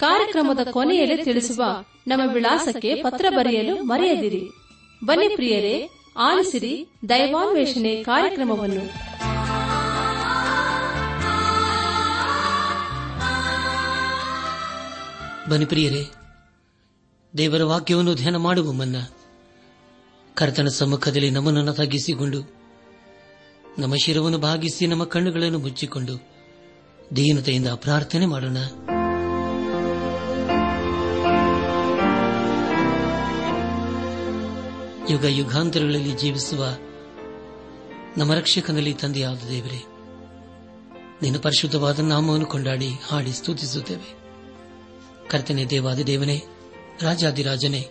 ಕಾರ್ಯಕ್ರಮದ 0.00 0.68
ಕೊನೆಯಲ್ಲಿ 0.70 1.24
ತಿಳಿಸುವ 1.24 1.64
ನಮ್ಮ 2.06 2.30
ವಿಳಾಸಕ್ಕೆ 2.32 2.94
ಪತ್ರ 2.94 3.26
ಬರೆಯಲು 3.28 3.82
ಮರೆಯದಿರಿ. 3.82 4.48
ಬನ್ನಿ 5.04 5.28
ಪ್ರಿಯರೇ, 5.28 5.90
ಆಲಿಸಿರಿ 6.18 6.86
ದೈವಾನ್ವೇಷಣೆ 7.08 8.04
ಕಾರ್ಯಕ್ರಮವನ್ನು. 8.04 8.84
ಬನ್ನಿ 15.50 15.66
ಪ್ರಿಯರೇ, 15.66 16.06
ದೇವರ 17.38 17.62
ವಾಕ್ಯವನ್ನು 17.62 18.14
ಧ್ಯಾನ 18.14 18.36
ಮಾಡುವ 18.36 18.72
ಮುನ್ನ 18.72 18.96
ಕರ್ತನ 20.34 20.68
ಸಮ್ಮುಖದಲ್ಲಿ 20.68 21.30
ನಮ್ಮನ್ನು 21.30 21.72
ತಗ್ಗಿಸಿಕೊಂಡು, 21.72 22.40
ನಮ್ಮ 23.78 23.94
ಶಿರವನ್ನು 24.04 24.38
ಭಾಗಿಸಿ 24.38 24.86
ನಮ್ಮ 24.86 25.04
ಕಣ್ಣುಗಳನ್ನು 25.04 25.58
ಮುಚ್ಚಿಕೊಂಡು 25.58 26.14
ದೀನತೆಯಿಂದ 27.16 27.68
ಪ್ರಾರ್ಥನೆ 27.68 28.26
ಮಾಡೋಣ. 28.26 28.56
ಯುಗ 35.10 35.24
ಯುಗಾಂತರಗಳಲ್ಲಿ 35.24 36.12
ಜೀವಿಸುವ 36.12 36.66
ನಮ್ಮ 38.16 38.34
ರಕ್ಷಕನಲ್ಲಿ 38.34 38.94
ತಂದೆಯಾದ 38.94 39.38
ದೇವರೇ 39.50 39.84
ನಿನ್ನ 41.22 41.38
ಪರಿಶುದ್ಧವಾದ 41.38 41.98
ನಾಮವನ್ನು 41.98 42.46
ಕೊಂಡಾಡಿ 42.46 42.88
ಹಾಡಿ 42.88 43.32
ಸ್ತುತಿಸುತ್ತೇವೆ. 43.32 44.18
ಕರ್ತನೆ 45.28 45.64
ದೇವಾದಿ 45.64 46.06
ದೇವನೇ 46.06 46.42
ರಾಜಾದಿರಾಜನೇ 47.02 47.88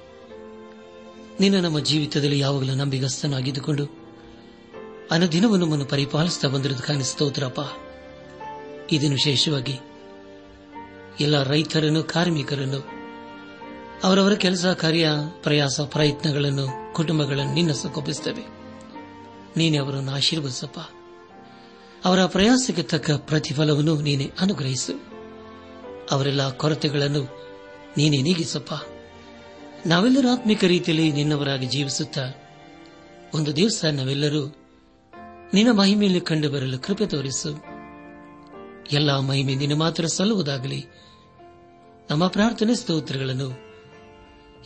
ನಿನ್ನ 1.40 1.60
ನಮ್ಮ 1.60 1.80
ಜೀವಿತದಲ್ಲಿ 1.80 2.40
ಯಾವಾಗಲೂ 2.40 2.76
ನಂಬಿಗಸ್ತನಾಗಿದ್ದುಕೊಂಡು 2.76 3.86
ಅನುದಿನವನ್ನು 5.12 5.66
ನಮ್ಮನ್ನು 5.66 5.86
ಪರಿಪಾಲಿಸುತ್ತಾ 5.86 6.48
ಬಂದಿರುವುದಕ್ಕಾಗಿ 6.48 7.04
ಸ್ತೋತ್ರಪ್ಪ. 7.04 7.60
ಇದನ್ನು 8.92 9.16
ವಿಶೇಷವಾಗಿ 9.16 9.80
ಎಲ್ಲ 11.20 11.44
ರೈತರನ್ನು, 11.44 12.04
ಕಾರ್ಮಿಕರನ್ನು 12.04 12.97
ಅವರವರ 14.04 14.34
ಕೆಲಸ, 14.34 14.66
ಕಾರ್ಯ, 14.66 15.10
ಪ್ರಯಾಸ, 15.42 15.82
ಪ್ರಯತ್ನಗಳನ್ನು, 15.82 16.94
ಕುಟುಂಬಗಳನ್ನು 16.94 17.54
ನಿನ್ನ 17.54 17.72
ಸುಖಪಿಸುತ್ತವೆ 17.72 18.48
ನೀನೇ 19.58 19.78
ಅವರನ್ನು 19.78 20.12
ಆಶೀರ್ವದಿಸಪ್ಪ. 20.12 20.80
ಅವರ 22.06 22.26
ಪ್ರಯಾಸಕ್ಕೆ 22.26 22.84
ತಕ್ಕ 22.84 23.12
ಪ್ರತಿಫಲವನ್ನು 23.12 24.02
ನೀನೆ 24.02 24.32
ಅನುಗ್ರಹಿಸು. 24.40 24.94
ಅವರೆಲ್ಲ 26.12 26.50
ಕೊರತೆಗಳನ್ನು 26.50 27.24
ನೀನೇ 27.98 28.22
ನೀಗಿಸಪ್ಪ. 28.22 28.74
ನಾವೆಲ್ಲರೂ 29.88 30.30
ಆತ್ಮಿಕ 30.30 30.64
ರೀತಿಯಲ್ಲಿ 30.64 31.12
ನಿನ್ನವರಾಗಿ 31.12 31.66
ಜೀವಿಸುತ್ತಾ, 31.66 32.22
ಒಂದು 33.34 33.56
ದಿವಸ 33.56 33.86
ನಾವೆಲ್ಲರೂ 33.92 34.56
ನಿನ್ನ 35.54 35.72
ಮಹಿಮೆಯಲ್ಲಿ 35.72 36.22
ಕಂಡು 36.22 36.50
ಬರಲು 36.50 36.80
ಕೃಪೆ 36.80 37.06
ತೋರಿಸು. 37.06 37.64
ಎಲ್ಲಾ 38.92 39.20
ಮಹಿಮೆ 39.20 39.56
ನಿನ್ನ 39.56 39.76
ಮಾತ್ರ 39.76 40.06
ಸಲ್ಲುವುದಾಗಲಿ. 40.06 40.86
ನಮ್ಮ 42.10 42.28
ಪ್ರಾರ್ಥನೆ 42.28 42.76
ಸ್ತೋತ್ರಗಳನ್ನು 42.76 43.67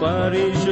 Paris. 0.00 0.65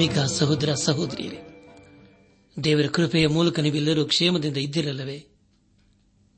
ಆತ್ಮೀಕ 0.00 0.18
ಸಹೋದರ 0.18 0.74
ಸಹೋದರಿಯರೇ, 0.74 1.38
ದೇವರ 2.64 2.86
ಕೃಪೆಯ 2.86 3.26
ಮೂಲಕ 3.26 3.58
ನೀವೆಲ್ಲರೂ 3.58 4.04
ಕ್ಷೇಮದಿಂದ 4.04 4.56
ಇದ್ದಿರಲ್ಲವೇ? 4.56 5.26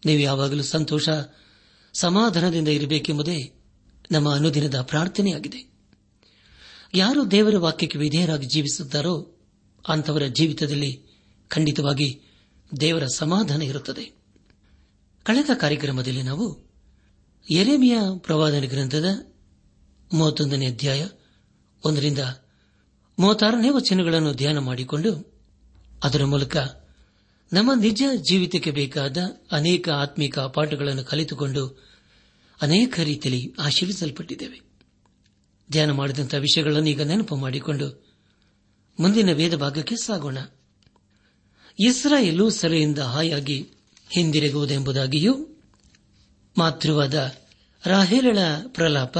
ನೀವು 0.04 0.20
ಯಾವಾಗಲೂ 0.20 0.62
ಸಂತೋಷ, 0.62 1.08
ಸಮಾಧಾನದಿಂದ 1.94 2.68
ಇರಬೇಕೆಂಬುದೇ 2.68 3.52
ನಮ್ಮ 4.10 4.34
ಅನುದಿನದ 4.34 4.80
ಪ್ರಾರ್ಥನೆಯಾಗಿದೆ. 4.80 5.72
ಯಾರು 6.94 7.30
ದೇವರ 7.30 7.58
ವಾಕ್ಯಕ್ಕೆ 7.58 7.98
ವಿಧೇಯರಾಗಿ 7.98 8.46
ಜೀವಿಸುತ್ತಾರೋ 8.46 9.40
ಅಂತವರ 9.88 10.22
ಜೀವಿತದಲ್ಲಿ 10.26 11.02
ಖಂಡಿತವಾಗಿ 11.48 12.20
ದೇವರ 12.80 13.06
ಸಮಾಧಾನ 13.06 13.62
ಇರುತ್ತದೆ. 13.62 14.16
ಕಳೆದ 15.24 15.50
ಕಾರ್ಯಕ್ರಮದಲ್ಲಿ 15.54 16.22
ನಾವು 16.22 16.70
ಎರೆಮಿಯ 17.50 17.98
ಪ್ರವಾದನ 18.18 18.64
ಗ್ರಂಥದ 18.64 19.32
ಮೂವತ್ತೊಂದನೇ 20.12 20.66
ಅಧ್ಯಾಯ 20.66 21.06
ಒಂದರಿಂದ 21.84 22.18
ಮೂವತ್ತಾರನೇ 23.18 23.70
ವಚನಗಳನ್ನು 23.70 24.32
ಧ್ಯಾನ 24.34 24.58
ಮಾಡಿಕೊಂಡು 24.58 25.32
ಅದರ 26.04 26.24
ಮೂಲಕ 26.24 26.56
ನಮ್ಮ 27.52 27.72
ನಿಜ 27.72 28.02
ಜೀವಿತಕ್ಕೆ 28.30 28.70
ಬೇಕಾದ 28.70 29.16
ಅನೇಕ 29.52 29.88
ಆತ್ಮಿಕ 29.88 30.38
ಪಾಠಗಳನ್ನು 30.38 31.04
ಕಲಿತುಕೊಂಡು 31.04 31.92
ಅನೇಕ 32.62 33.00
ರೀತಿಯಲ್ಲಿ 33.00 33.54
ಆಶೀರ್ವಿಸಲ್ಪಟ್ಟಿದ್ದೇವೆ. 33.58 34.60
ಧ್ಯಾನ 35.70 35.90
ಮಾಡಿದಂತಹ 35.90 36.38
ವಿಷಯಗಳನ್ನು 36.38 36.88
ಈಗ 36.88 37.02
ನೆನಪು 37.02 37.36
ಮಾಡಿಕೊಂಡು 37.36 38.06
ಮುಂದಿನ 39.00 39.32
ವೇದ 39.32 39.54
ಭಾಗಕ್ಕೆ 39.54 39.96
ಸಾಗೋಣ. 39.96 40.38
ಇಸ್ರಾಯೇಲು 41.80 42.50
ಸೆರೆಯಿಂದ 42.50 42.98
ಹಾಯಾಗಿ 42.98 43.70
ಹಿಂದಿರುಗುವುದೆಂಬುದಾಗಿಯೂ 44.08 45.62
ಮಾತೃವಾದ 46.58 47.34
ರಾಹೇಲಳ 47.86 48.38
ಪ್ರಲಾಪ 48.68 49.18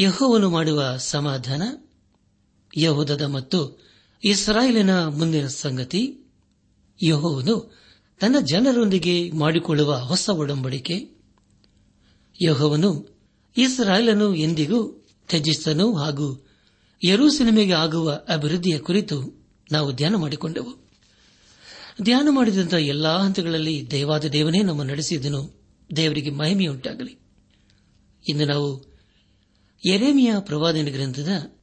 ಯಹೋವನು 0.00 0.50
ಮಾಡುವ 0.50 0.96
ಸಮಾಧಾನ 0.96 1.62
ಯಹೋದದ 2.76 3.22
ಮತ್ತು 3.22 3.86
ಇಸ್ರಾಯೇಲಿನ 4.24 5.06
ಮುಂದಿನ 5.06 5.46
ಸಂಗತಿ, 5.46 6.18
ಯಹೋವನು 7.02 7.74
ತನ್ನ 8.20 8.36
ಜನರೊಂದಿಗೆ 8.40 9.30
ಮಾಡಿಕೊಳ್ಳುವ 9.30 9.94
ಹೊಸ 9.94 10.28
ಒಡಂಬಡಿಕೆ, 10.28 11.08
ಯಹೋವನು 12.44 13.18
ಇಸ್ರಾಯೇಲನ್ನು 13.56 14.34
ಎಂದಿಗೂ 14.34 15.06
ತ್ಯಜಿಸ್ತನು 15.28 15.94
ಹಾಗೂ 15.94 16.46
ಯರೂಸೆಲೆಮೆಗೆ 17.04 17.72
ಆಗುವ 17.72 18.20
ಅಭಿವೃದ್ಧಿಯ 18.28 18.78
ಕುರಿತು 18.78 19.46
ನಾವು 19.72 19.92
ಧ್ಯಾನ 19.92 20.14
ಮಾಡಿಕೊಂಡೆವು. 20.14 20.90
ಧ್ಯಾನ 22.02 22.28
ಮಾಡಿದಂತಹ 22.30 22.76
ಎಲ್ಲಾ 22.76 23.18
ಹಂತಗಳಲ್ಲಿ 23.18 23.90
ದೇವಾದ 23.90 24.24
ದೇವನೇ 24.24 24.62
ನಮ್ಮ 24.62 24.82
ನಡೆಸಿದನು. 24.82 25.60
ದೇವರಿಗೆ 25.96 26.30
ಮಹಿಮೆಯುಂಟಾಗಲಿ. 26.30 27.18
ಇಂದು 28.28 28.44
ನಾವು 28.44 28.96
ಎರೇಮಿಯ 29.88 30.34
ಪ್ರವಾದನ 30.38 30.88
ಗ್ರಂಥದ 30.92 31.55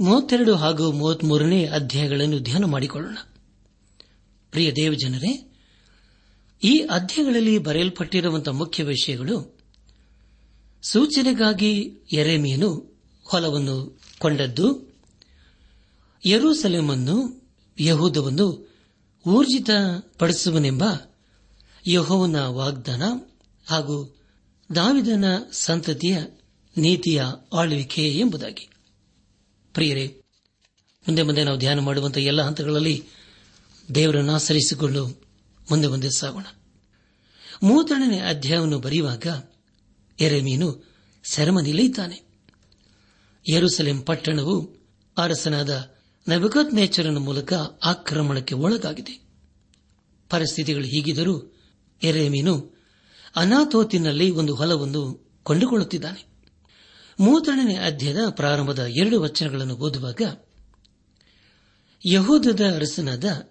ಮೂವತ್ತೆರಡು 0.00 0.56
ಹಾಗೂ 0.56 0.92
ಮೂವತ್ಮೂರನೇ 0.92 1.66
ಅಧ್ಯಾಯಗಳನ್ನು 1.66 2.38
ಧ್ಯಾನ 2.38 2.64
ಮಾಡಿಕೊಳ್ಳೋಣ. 2.64 3.18
ಪ್ರಿಯ 4.50 4.72
ದೇವಜನರೇ, 4.72 5.52
ಈ 6.62 6.78
ಅಧ್ಯಾಯಗಳಲ್ಲಿ 6.78 7.58
ಬರೆಯಲ್ಪಟ್ಟಿರುವಂತಹ 7.58 8.52
ಮುಖ್ಯ 8.52 8.84
ವಿಷಯಗಳು 8.84 9.58
ಸೂಚನೆಗಾಗಿ 10.82 11.92
ಎರೆಮಿಯನು 12.12 13.00
ಹೊಲವನ್ನು 13.22 14.00
ಕೊಂಡದ್ದು, 14.18 14.94
ಯರೂಸಲೇಮನ್ನು, 16.26 17.46
ಯಹೂದವನ್ನು 17.80 18.76
ಊರ್ಜಿತಪಡಿಸುವನೆಂಬ 19.26 20.84
ಯಹೋವನ 21.88 22.46
ವಾಗ್ದಾನ 22.46 23.02
ಹಾಗೂ 23.66 24.16
ದಾವಿದನ 24.74 25.24
ಸಂತತಿಯ 25.52 26.18
ನೀತಿಯ 26.76 27.24
ಆಳ್ವಿಕೆ 27.54 28.08
ಎಂಬುದಾಗಿ. 28.08 28.68
ಪ್ರಿಯರೇ, 29.76 30.06
ಮುಂದೆ 31.08 31.22
ಮುಂದೆ 31.22 31.44
ನಾವು 31.44 31.58
ಧ್ಯಾನ 31.58 31.78
ಮಾಡುವಂತಹ 31.78 32.20
ಎಲ್ಲ 32.20 32.42
ಹಂತಗಳಲ್ಲಿ 32.42 33.04
ದೇವರನ್ನು 33.94 34.32
ಆಚರಿಸಿಕೊಂಡು 34.32 35.06
ಮುಂದೆ 35.70 35.88
ಮುಂದೆ 35.88 36.08
ಸಾಗೋಣ. 36.10 36.44
ಮೂವತ್ತೆರಡನೇ 37.62 38.18
ಅಧ್ಯಾಯವನ್ನು 38.20 38.78
ಬರೆಯುವಾಗ 38.78 39.26
ಎರೆಮೀನು 40.20 40.84
ಸೆರೆಮನಿಯಲ್ಲಿದ್ದಾನೆ 41.24 42.22
ಯರುಸಲೇಂ 43.50 44.02
ಪಟ್ಟಣವು 44.02 44.76
ಅರಸನಾದ 45.18 45.94
ನಬಕತ್ 46.28 46.74
ನೇಚರನ 46.74 47.16
ಮೂಲಕ 47.16 47.52
ಆಕ್ರಮಣಕ್ಕೆ 47.84 48.54
ಒಳಗಾಗಿದೆ. 48.54 49.28
ಪರಿಸ್ಥಿತಿಗಳು 50.30 50.84
ಹೀಗಿದ್ದರೂ 50.84 51.56
ಎರೆಮೀನು 52.02 52.84
ಅನಾಥೋತಿನಲ್ಲಿ 53.36 54.30
ಒಂದು 54.30 54.54
ಹೊಲವನ್ನು 54.54 55.30
ಕೊಂಡುಕೊಳ್ಳುತ್ತಿದ್ದಾನೆ. 55.42 56.35
ಮೂವತ್ತೆರಡನೇ 57.20 57.74
ಅಧ್ಯಾಯದ 57.74 58.18
ಪ್ರಾರಂಭದ 58.30 58.86
ಎರಡು 58.86 59.20
ವಚನಗಳನ್ನು 59.20 59.74
ಓದುವಾಗ 59.74 60.20
ಯಹೋದದ 62.12 62.60
ಅರಸನಾದ 62.74 63.48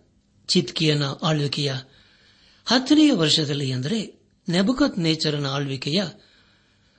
ಚಿತ್ಕಿಯನ 0.47 1.03
ಆಳ್ವಿಕೆಯ 1.03 1.73
ಹತ್ತನೆಯ 2.65 3.11
ವರ್ಷದಲ್ಲಿ 3.11 3.71
ಅಂದರೆ 3.71 4.19
ನೆಬಕತ್ 4.49 4.99
ನೇಚರನ 4.99 5.45
ಆಳ್ವಿಕೆಯ 5.45 6.03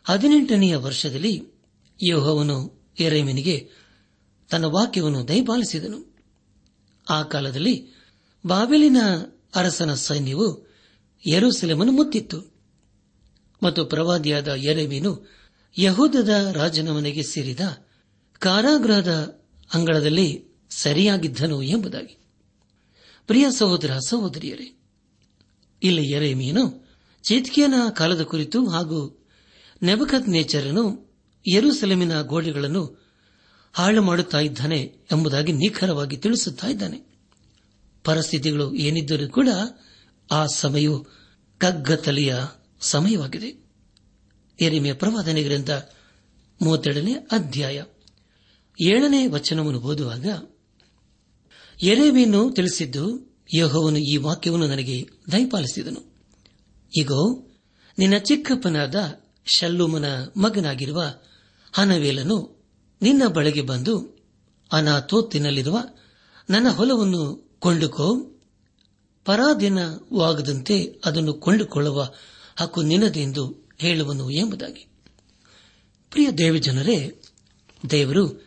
ಹದಿನೆಂಟನೆಯ 0.05 0.77
ವರ್ಷದಲ್ಲಿ 0.77 1.43
ಯೋಹವನು 2.03 2.87
ಎರೇಮಿನಿಗೆ 3.01 3.71
ತನ್ನ 4.51 4.65
ವಾಕ್ಯವನ್ನು 4.65 5.29
ದಯಪಾಲಿಸಿದನು. 5.29 6.17
ಆ 7.11 7.23
ಕಾಲದಲ್ಲಿ 7.23 7.89
ಬಾಬೆಲಿನ 8.47 8.97
ಅರಸನ 9.55 9.95
ಸೈನ್ಯವು 9.95 10.69
ಯರೂಸೆಲೆಮನ್ನು 11.27 11.93
ಮುತ್ತಿತ್ತು. 11.93 12.55
ಮತ್ತು 13.63 13.85
ಪ್ರವಾದಿಯಾದ 13.85 14.49
ಎರೆಮೀನು 14.49 15.37
ಯಹೂದದ 15.79 16.29
ರಾಜನ 16.53 16.91
ಮನೆಗೆ 16.91 17.23
ಸೇರಿದ 17.23 17.61
ಕಾರಾಗೃಹದ 18.39 19.41
ಅಂಗಳದಲ್ಲಿ 19.75 20.45
ಸರಿಯಾಗಿದ್ದನು 20.71 21.63
ಎಂಬುದಾಗಿ. 21.63 22.19
ಪ್ರಿಯ 23.27 23.47
ಸಹೋದರ, 23.51 23.99
ಸಹೋದರಿಯರೇ, 24.09 24.81
ಇಲ್ಲಿ 25.83 26.11
ಎರೆಮೀನು 26.11 26.87
ಚೇತ್ಕಿಯನ 27.23 27.75
ಕಾಲದ 27.97 28.23
ಕುರಿತು 28.23 28.69
ಹಾಗೂ 28.69 29.27
ನೆಬಕತ್ 29.83 30.29
ನೇಚರನು 30.29 31.15
ಯರುಸೆಲೆಮಿನ 31.53 32.23
ಗೋಡೆಗಳನ್ನು 32.23 33.07
ಹಾಳು 33.73 34.03
ಮಾಡುತ್ತಿದ್ದಾನೆ 34.03 34.83
ಎಂಬುದಾಗಿ 35.13 35.53
ನಿಖರವಾಗಿ 35.53 36.17
ತಿಳಿಸುತ್ತಾ 36.17 36.67
ಇದ್ದಾನೆ. 36.67 37.21
ಪರಿಸ್ಥಿತಿಗಳು 38.05 38.75
ಏನಿದ್ದರೂ 38.75 39.29
ಕೂಡ 39.29 39.49
ಆ 40.33 40.47
ಸಮಯವು 40.47 41.07
ಕಗ್ಗತ್ತಲೆಯ 41.59 42.37
ಸಮಯವಾಗಿದೆ. 42.81 43.66
ಎರಿಮೆಯ 44.61 44.95
ಗ್ರಂಥ 45.43 45.71
ಮೂವತ್ತೆರಡನೇ 46.63 47.13
ಅಧ್ಯಾಯ. 47.13 47.83
ಏಳನೇ 48.83 49.27
ವಚನವನ್ನು 49.27 49.81
ಓದುವಾಗ 49.81 50.27
ಎರೆಮೆಯನ್ನು 51.83 52.51
ತಿಳಿಸಿದ್ದು, 52.51 53.35
ಯಹೋವನು 53.57 53.99
ಈ 53.99 54.17
ವಾಕ್ಯವನ್ನು 54.17 54.67
ನನಗೆ 54.67 55.09
ದಯಪಾಲಿಸಿದನು. 55.33 56.17
ಇಗೋ, 56.97 57.47
ನಿನ್ನ 57.99 58.19
ಚಿಕ್ಕಪ್ಪನಾದ 58.19 59.21
ಶಲ್ಲುಮನ 59.45 60.05
ಮಗನಾಗಿರುವ 60.37 61.03
ಹನವೇಲನು 61.73 62.65
ನಿನ್ನ 63.03 63.27
ಬಳಿಗೆ 63.27 63.63
ಬಂದು 63.63 64.19
ಅನಾಥೋತ್ತಿನಲ್ಲಿರುವ 64.73 65.79
ನನ್ನ 66.51 66.69
ಹೊಲವನ್ನು 66.69 67.51
ಕೊಂಡುಕೋ 67.59 68.15
ಪರಾಧೀನವಾಗದಂತೆ 69.25 71.01
ಅದನ್ನು 71.05 71.35
ಕೊಂಡುಕೊಳ್ಳುವ 71.35 72.13
ಹಕ್ಕು 72.57 72.83
ನಿನ್ನದೆಂದು 72.83 73.66
ಹೇಳುವನು 73.79 74.31
ಎಂಬುದಾಗಿ. 74.31 74.87
ಪ್ರಿಯ 76.11 76.31
ದೇವಜನರೇ, 76.31 77.23
ದೇವರು 77.91 78.47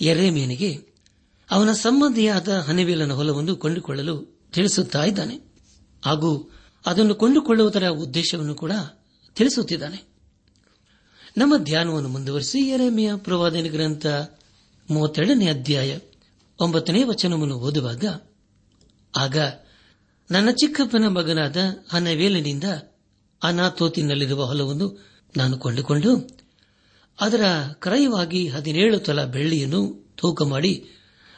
ಎರೇಮಿಯನಿಗೆ 0.00 0.90
ಅವನ 1.50 1.72
ಸಂಬಂಧಿಯಾದ 1.72 2.48
ಹನಿವೇಲನ 2.48 3.12
ಹೊಲವನ್ನು 3.12 3.56
ಕೊಂಡುಕೊಳ್ಳಲು 3.56 4.40
ತಿಳಿಸುತ್ತಾ 4.54 5.04
ಇದ್ದಾನೆ. 5.04 5.38
ಹಾಗೂ 6.04 6.50
ಅದನ್ನು 6.86 7.14
ಕೊಂಡುಕೊಳ್ಳುವುದರ 7.14 7.88
ಉದ್ದೇಶವನ್ನು 7.88 8.54
ಕೂಡ 8.54 8.72
ತಿಳಿಸುತ್ತಿದ್ದಾನೆ. 9.34 10.02
ನಮ್ಮ 11.36 11.56
ಧ್ಯಾನವನ್ನು 11.56 12.08
ಮುಂದುವರಿಸಿ 12.08 12.58
ಎರೆಮೆಯ 12.58 13.14
ಪ್ರವಾದನ 13.16 13.66
ಗ್ರಂಥ 13.68 14.06
ಮೂವತ್ತೆರಡನೇ 14.90 15.48
ಅಧ್ಯಾಯ 15.48 15.98
ಒಂಬತ್ತನೇ 16.60 17.04
ವಚನವನ್ನು 17.04 17.54
ಓದುವಾಗ, 17.54 18.04
ಆಗ 19.16 19.36
ನನ್ನ 20.30 20.50
ಚಿಕ್ಕಪ್ಪನ 20.50 21.06
ಮಗನಾದ 21.06 21.56
ಹನವೇಲನಿಂದ 21.88 22.64
ಅನಾಥೋತಿನಲ್ಲಿರುವ 23.42 24.44
ಹೊಲವನ್ನು 24.44 25.04
ನಾನು 25.36 25.58
ಕೊಂಡುಕೊಂಡು 25.58 26.40
ಅದರ 27.20 27.42
ಕ್ರಯವಾಗಿ 27.72 28.48
ಹದಿನೇಳು 28.48 28.98
ತಲ 28.98 29.24
ಬೆಳ್ಳಿಯನ್ನು 29.24 30.10
ತೂಕ 30.16 30.42
ಮಾಡಿ 30.42 30.86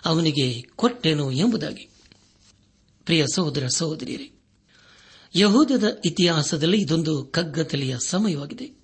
ಅವನಿಗೆ 0.05 0.63
ಕೊಟ್ಟೆನು 0.63 1.33
ಎಂಬುದಾಗಿ. 1.33 1.89
ಪ್ರಿಯ 3.05 3.25
ಸಹೋದರ 3.35 3.67
ಸಹೋದರಿಯರೇ, 3.67 4.41
ಯಹೂದದ 5.37 6.01
ಇತಿಹಾಸದಲ್ಲಿ 6.05 6.81
ಇದೊಂದು 6.83 7.25
ಕಗ್ಗತಲೆಯ 7.25 7.97
ಸಮಯವಾಗಿದೆ. 8.07 8.81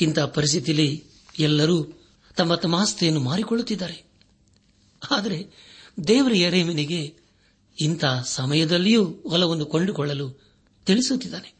ಇಂತಹ 0.00 0.24
ಪರಿಸ್ಥಿತಿಯಲ್ಲಿ 0.24 1.04
ಎಲ್ಲರೂ 1.38 1.84
ತಮ್ಮ 2.36 2.54
ತಮ್ಮ 2.54 2.74
ಆಸ್ತಿಯನ್ನು 2.74 3.20
ಮಾರಿಕೊಳ್ಳುತ್ತಿದ್ದಾರೆ. 3.20 4.04
ಆದರೆ 5.10 5.46
ದೇವರ 6.08 6.32
ಎರೇಮನಿಗೆ 6.32 7.16
ಇಂಥ 7.80 8.04
ಸಮಯದಲ್ಲಿಯೂ 8.24 9.04
ಹೊಲವನ್ನು 9.04 9.66
ಕೊಂಡುಕೊಳ್ಳಲು 9.66 10.42
ತಿಳಿಸುತ್ತಿದ್ದಾನೆ. 10.86 11.55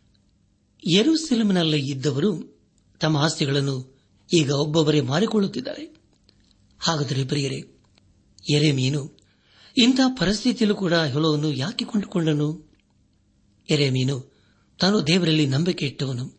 ಯರುಸೆಲಮಿನಲ್ಲಿ 0.87 1.91
ಇದ್ದವರು 1.91 2.61
ತಮ್ಮ 3.01 3.17
ಆಸ್ತಿಗಳನ್ನು 3.17 3.97
ಈಗ 4.33 4.51
ಒಬ್ಬೊಬ್ಬರೇ 4.51 5.01
ಮಾರಿಕೊಳ್ಳುತ್ತಿದ್ದಾರೆ. 5.01 5.97
ಹಾಗಾದರೆ 6.79 7.25
ಪ್ರಿಯರೇ 7.25 7.83
ಎರೆಮೀನು 8.51 9.19
ಇಂಥ 9.77 10.01
ಪರಿಸ್ಥಿತಿಯಲ್ಲೂ 10.09 10.75
ಕೂಡ 10.75 10.95
ಹೊಲವನ್ನು 10.95 11.53
ಯಾಕೆ 11.53 11.85
ಕೊಂಡುಕೊಂಡನು? 11.85 12.73
ಎರೆಮೀನು 13.71 14.33
ತಾನು 14.81 15.07
ದೇವರಲ್ಲಿ 15.07 15.47
ನಂಬಿಕೆ 15.47 15.87
ಇಟ್ಟವನು. 15.87 16.39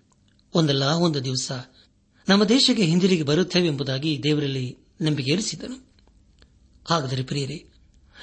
ಒಂದಲ್ಲ, 0.53 0.83
ಒಂದು 0.83 1.23
ದಿವಸ 1.23 1.51
ನಮ್ಮ 2.29 2.43
ದೇಶಕ್ಕೆ 2.43 2.83
ಹಿಂದಿರುಗಿ 2.83 3.23
ಬರುತ್ತೇವೆಂಬುದಾಗಿ 3.23 4.23
ದೇವರಲ್ಲಿ 4.23 4.77
ನಂಬಿಕೆ 5.01 5.31
ಇರಿಸಿದನು. 5.31 5.87
ಹಾಗಾದರೆ 6.85 7.23
ಪ್ರಿಯರೇ 7.23 7.65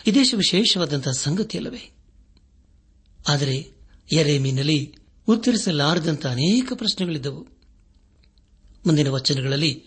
ಇದೇಶ 0.07 0.17
ದೇಶ 0.17 0.35
ವಿಶೇಷವಾದಂತಹ 0.37 1.11
ಸಂಗತಿಯಲ್ಲವೇ? 1.11 1.97
ಆದರೆ 3.29 3.73
ಎರೆಮೀನಲ್ಲಿ 4.13 4.95
ಉತ್ತರಿಸಲಾರದಂತಹ 5.29 6.31
ಅನೇಕ 6.31 6.73
ಪ್ರಶ್ನೆಗಳಿದ್ದವು. 6.75 7.47
ಮುಂದಿನ 8.87 9.09
ವಚನಗಳಲ್ಲಿ 9.09 9.85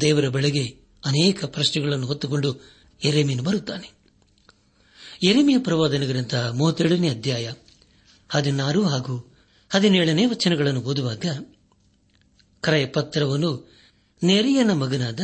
ದೇವರ 0.00 0.28
ಬೆಳೆಗೆ 0.28 0.64
ಅನೇಕ 1.04 1.44
ಪ್ರಶ್ನೆಗಳನ್ನು 1.44 2.06
ಹೊತ್ತುಕೊಂಡು 2.06 2.60
ಎರೆಮೀನು 3.04 3.42
ಬರುತ್ತಾನೆ. 3.42 3.92
ಎರೆಮೆಯ 5.22 5.58
ಪ್ರವಾದನ 5.58 6.06
ಗ್ರಂಥ 6.06 6.34
ಮೂವತ್ತೆರಡನೇ 6.34 7.08
ಅಧ್ಯಾಯ, 7.08 7.52
ಹದಿನಾರು 8.28 8.82
ಹಾಗೂ 8.82 9.34
ಹದಿನೇಳನೇ 9.68 10.26
ವಚನಗಳನ್ನು 10.26 10.80
ಓದುವಾಗ 10.80 11.24
ಕರೆಯ 12.60 12.86
ಪತ್ರವನ್ನು 12.86 13.72
ನೆರೆಯನ 14.22 14.72
ಮಗನಾದ 14.72 15.20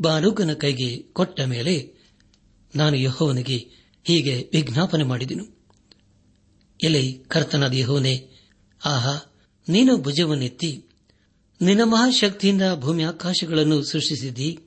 ಬಾರೂಕನ 0.00 0.52
ಕೈಗೆ 0.52 0.96
ಕೊಟ್ಟ 0.96 1.40
ಮೇಲೆ 1.40 1.94
ನಾನು 2.76 2.96
ಯಹೋವನಿಗೆ 2.96 3.70
ಹೀಗೆ 4.04 4.50
ವಿಜ್ಞಾಪನೆ 4.52 5.04
ಮಾಡಿದೆನು. 5.04 5.44
ಎಲೆ 6.84 7.12
ಕರ್ತನಾದ 7.12 7.74
ಯಹೋವನೇ 7.74 8.30
ಆಹಾ, 8.84 9.34
ನೀನು 9.68 9.96
ಭುಜವನ್ನೆತ್ತಿ, 9.96 10.84
ನಿನ್ನ 11.60 11.84
ಮಹಾಶಕ್ತಿಯಿಂದ 11.84 12.62
ಭೂಮಿ 12.74 13.04
ಆಕಾಶಗಳನ್ನು 13.04 13.84
ಸೃಷ್ಟಿಸಿದ್ದಿ, 13.84 14.60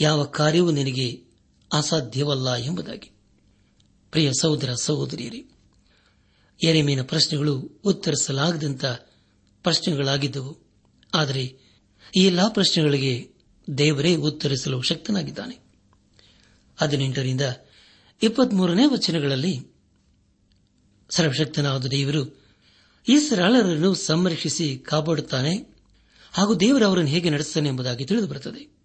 ಯಾವ 0.00 0.24
ಕಾರ್ಯವೂ 0.24 0.70
ನಿನಗೆ 0.70 1.24
ಅಸಾಧ್ಯವಲ್ಲ 1.72 2.54
ಎಂಬುದಾಗಿ. 2.54 3.10
ಪ್ರಿಯ 4.10 4.30
ಸಹೋದರ 4.40 4.74
ಸಹೋದರಿಯರೇ 4.74 5.44
ಎರೆಮೀನ 6.64 7.02
ಪ್ರಶ್ನೆಗಳು 7.02 7.80
ಉತ್ತರಿಸಲಾಗದಂತ 7.84 8.84
ಪ್ರಶ್ನೆಗಳಾಗಿದ್ದವು. 9.62 10.58
ಆದರೆ 11.14 11.42
ಈ 12.16 12.24
ಎಲ್ಲಾ 12.24 12.48
ಪ್ರಶ್ನೆಗಳಿಗೆ 12.48 13.30
ದೇವರೇ 13.78 14.16
ಉತ್ತರಿಸಲು 14.16 14.82
ಶಕ್ತನಾಗಿದ್ದಾನೆ. 14.82 15.58
ಹದಿನೆಂಟರಿಂದ 16.80 17.40
ಇಪ್ಪತ್ಮೂರನೇ 18.22 18.86
ವಚನಗಳಲ್ಲಿ, 18.86 19.66
ಸರ್ವಶಕ್ತನಾದ 21.10 21.86
ದೇವರು 21.86 22.39
ಈ 23.08 23.18
ಸರಳರನ್ನು 23.18 23.94
ಸಂರಕ್ಷಿಸಿ 23.94 24.78
ಕಾಪಾಡುತ್ತಾನೆ 24.78 25.76
ಹಾಗೂ 26.32 26.54
ದೇವರ 26.54 26.84
ಅವರನ್ನು 26.84 27.10
ಹೇಗೆ 27.10 27.30
ನಡೆಸುತ್ತಾನೆ 27.30 27.68
ಎಂಬುದಾಗಿ 27.68 28.04
ತಿಳಿದು 28.04 28.26
ಬರುತ್ತದೆ 28.26 28.76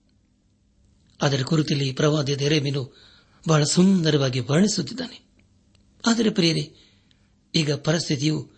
ಅದರ 1.21 1.41
ಕುರಿತಲ್ಲಿ 1.41 1.91
ಪ್ರವಾದಿ 1.91 2.31
ಎರೆಮೀನು 2.31 2.95
ಬಹಳ 3.47 3.63
ಸುಂದರವಾಗಿ 3.63 4.39
ವರ್ಣಿಸುತ್ತಿದ್ದಾನೆ. 4.39 5.25
ಆದರೆ 6.07 6.29
ಪ್ರಿಯರೇ, 6.29 6.75
ಈಗ 7.55 7.71
ಪರಿಸ್ಥಿತಿಯು 7.71 8.51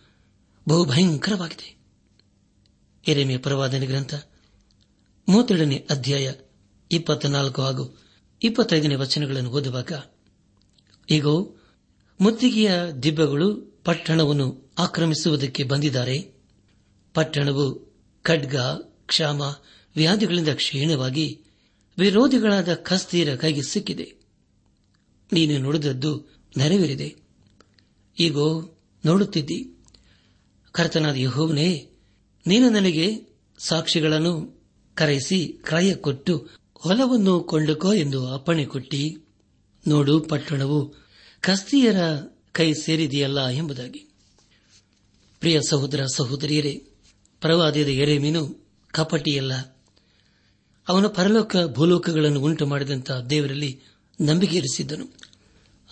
ಬಹು 0.69 0.85
ಭಯಂಕರವಾಗಿದೆ 0.85 1.77
ಎರೆಮೆಯ 3.07 3.37
ಪ್ರವಾದನ 3.37 3.83
ಗ್ರಂಥ 3.85 4.13
ಮೂವತ್ತೆರಡನೇ 5.29 5.87
ಅಧ್ಯಾಯ 5.89 6.31
ಇಪ್ಪತ್ನಾಲ್ಕು 6.91 7.61
ಹಾಗೂ 7.61 7.97
ಇಪ್ಪತ್ತೈದನೇ 8.43 8.95
ವಚನಗಳನ್ನು 8.95 9.49
ಓದುವಾಗ 9.49 9.91
ಈಗ 11.09 11.25
ಮುತ್ತಿಗೆಯ 12.21 12.71
ದಿಬ್ಬಗಳು 13.03 13.76
ಪಟ್ಟಣವನ್ನು 13.87 14.71
ಆಕ್ರಮಿಸುವುದಕ್ಕೆ 14.77 15.63
ಬಂದಿದ್ದಾರೆ. 15.63 16.33
ಪಟ್ಟಣವು 17.13 17.93
ಖಡ್ಗ, 18.23 18.55
ಕ್ಷಾಮ, 19.05 19.41
ವ್ಯಾಧಿಗಳಿಂದ 19.95 20.49
ಕ್ಷೀಣವಾಗಿ 20.49 21.41
ವಿರೋಧಿಗಳಾದ 21.97 22.73
ಕಸ್ತೀರ 22.73 23.35
ಕೈಗೆ 23.35 23.61
ಸಿಕ್ಕಿದೆ. 23.61 24.15
ನೀನು 25.33 25.57
ನೋಡಿದದ್ದು 25.57 26.41
ನೆರವೇರಿದೆ. 26.57 27.15
ಈಗೋ, 28.19 28.77
ನೋಡುತ್ತಿದ್ದಿ. 29.05 29.69
ಕರ್ತನಾದ 30.71 31.15
ಯಹೋವನೇ, 31.15 31.89
ನೀನು 32.47 32.69
ನನಗೆ 32.69 33.37
ಸಾಕ್ಷಿಗಳನ್ನು 33.57 34.63
ಕರೆಯಿಸಿ 34.95 35.47
ಕ್ರಯ 35.47 35.95
ಕೊಟ್ಟು 35.95 36.49
ಹೊಲವನ್ನು 36.73 37.39
ಕೊಂಡುಕೋ 37.39 37.93
ಎಂದು 37.93 38.33
ಅಪ್ಪಣೆ 38.33 38.65
ಕೊಟ್ಟಿ. 38.65 39.17
ನೋಡು, 39.87 40.19
ಪಟ್ಟಣವು 40.19 40.93
ಕಸ್ತಿಯರ 41.41 41.95
ಕೈ 42.57 42.73
ಸೇರಿದೆಯಲ್ಲ 42.73 43.47
ಎಂಬುದಾಗಿ. 43.47 43.99
ಪ್ರಿಯ 45.39 45.59
ಸಹೋದರ 45.69 46.05
ಸಹೋದರಿಯರೇ 46.05 46.83
ಪ್ರವಾದಿಯದ 47.41 47.87
ಎರೆಮೀನು 47.87 48.67
ಕಪಟಿಯಲ್ಲ. 48.91 49.53
ಅವನು 50.87 51.09
ಪರಲೋಕ 51.09 51.55
ಭೂಲೋಕಗಳನ್ನು 51.65 52.41
ಉಂಟು 52.41 52.65
ಮಾಡಿದಂತಹ 52.65 53.19
ದೇವರಲ್ಲಿ 53.19 53.79
ನಂಬಿಕೆ 54.21 54.57
ಇರಿಸಿದ್ದನು. 54.57 55.07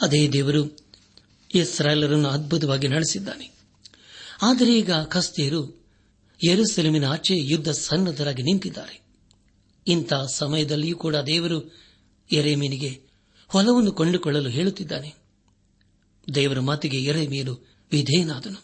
ಅದೇ 0.02 0.28
ದೇವರು 0.28 0.78
ಇಸ್ರಾಯೇಲರನ್ನು 1.56 2.30
ಅದ್ಭುತವಾಗಿ 2.30 2.88
ನಡೆಸಿದ್ದಾನೆ. 2.88 3.52
ಆದರೆ 4.42 4.80
ಈಗ 4.80 4.92
ಕಸ್ತಿಯರು 4.92 5.86
ಯರುಸೆಲಮಿನ 6.48 7.06
ಆಚೆ 7.06 7.34
ಯುದ್ಧ 7.38 7.70
ಸನ್ನದ್ದರಾಗಿ 7.70 8.44
ನಿಂತಿದ್ದಾರೆ. 8.44 9.02
ಇಂಥ 9.88 10.14
ಸಮಯದಲ್ಲಿಯೂ 10.34 10.98
ಕೂಡ 10.98 11.16
ದೇವರು 11.16 11.76
ಎರೆಮೀನಿಗೆ 12.32 13.02
ಹೊಲವನ್ನು 13.48 13.92
ಕೊಂಡುಕೊಳ್ಳಲು 13.92 14.50
ಹೇಳುತ್ತಿದ್ದಾನೆ. 14.50 15.25
ದೇವರ 16.34 16.60
ಮಾತಿಗೆ 16.60 16.98
ಎರೆಮೀನು 16.98 17.68
ವಿಧೇಯನಾದನು. 17.92 18.64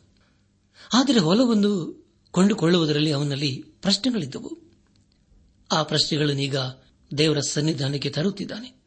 ಆದರೆ 0.93 1.19
ಹೊಲವನ್ನು 1.19 2.01
ಕೊಂಡುಕೊಳ್ಳುವುದರಲ್ಲಿ 2.31 3.11
ಅವನಲ್ಲಿ 3.11 3.63
ಪ್ರಶ್ನೆಗಳಿದ್ದವು. 3.81 4.61
ಆ 5.71 5.83
ಪ್ರಶ್ನೆಗಳನ್ನೀಗ 5.83 6.55
ದೇವರ 7.17 7.39
ಸನ್ನಿಧಾನಕ್ಕೆ 7.39 8.09
ತರುತ್ತಿದ್ದಾನೆ. 8.09 8.81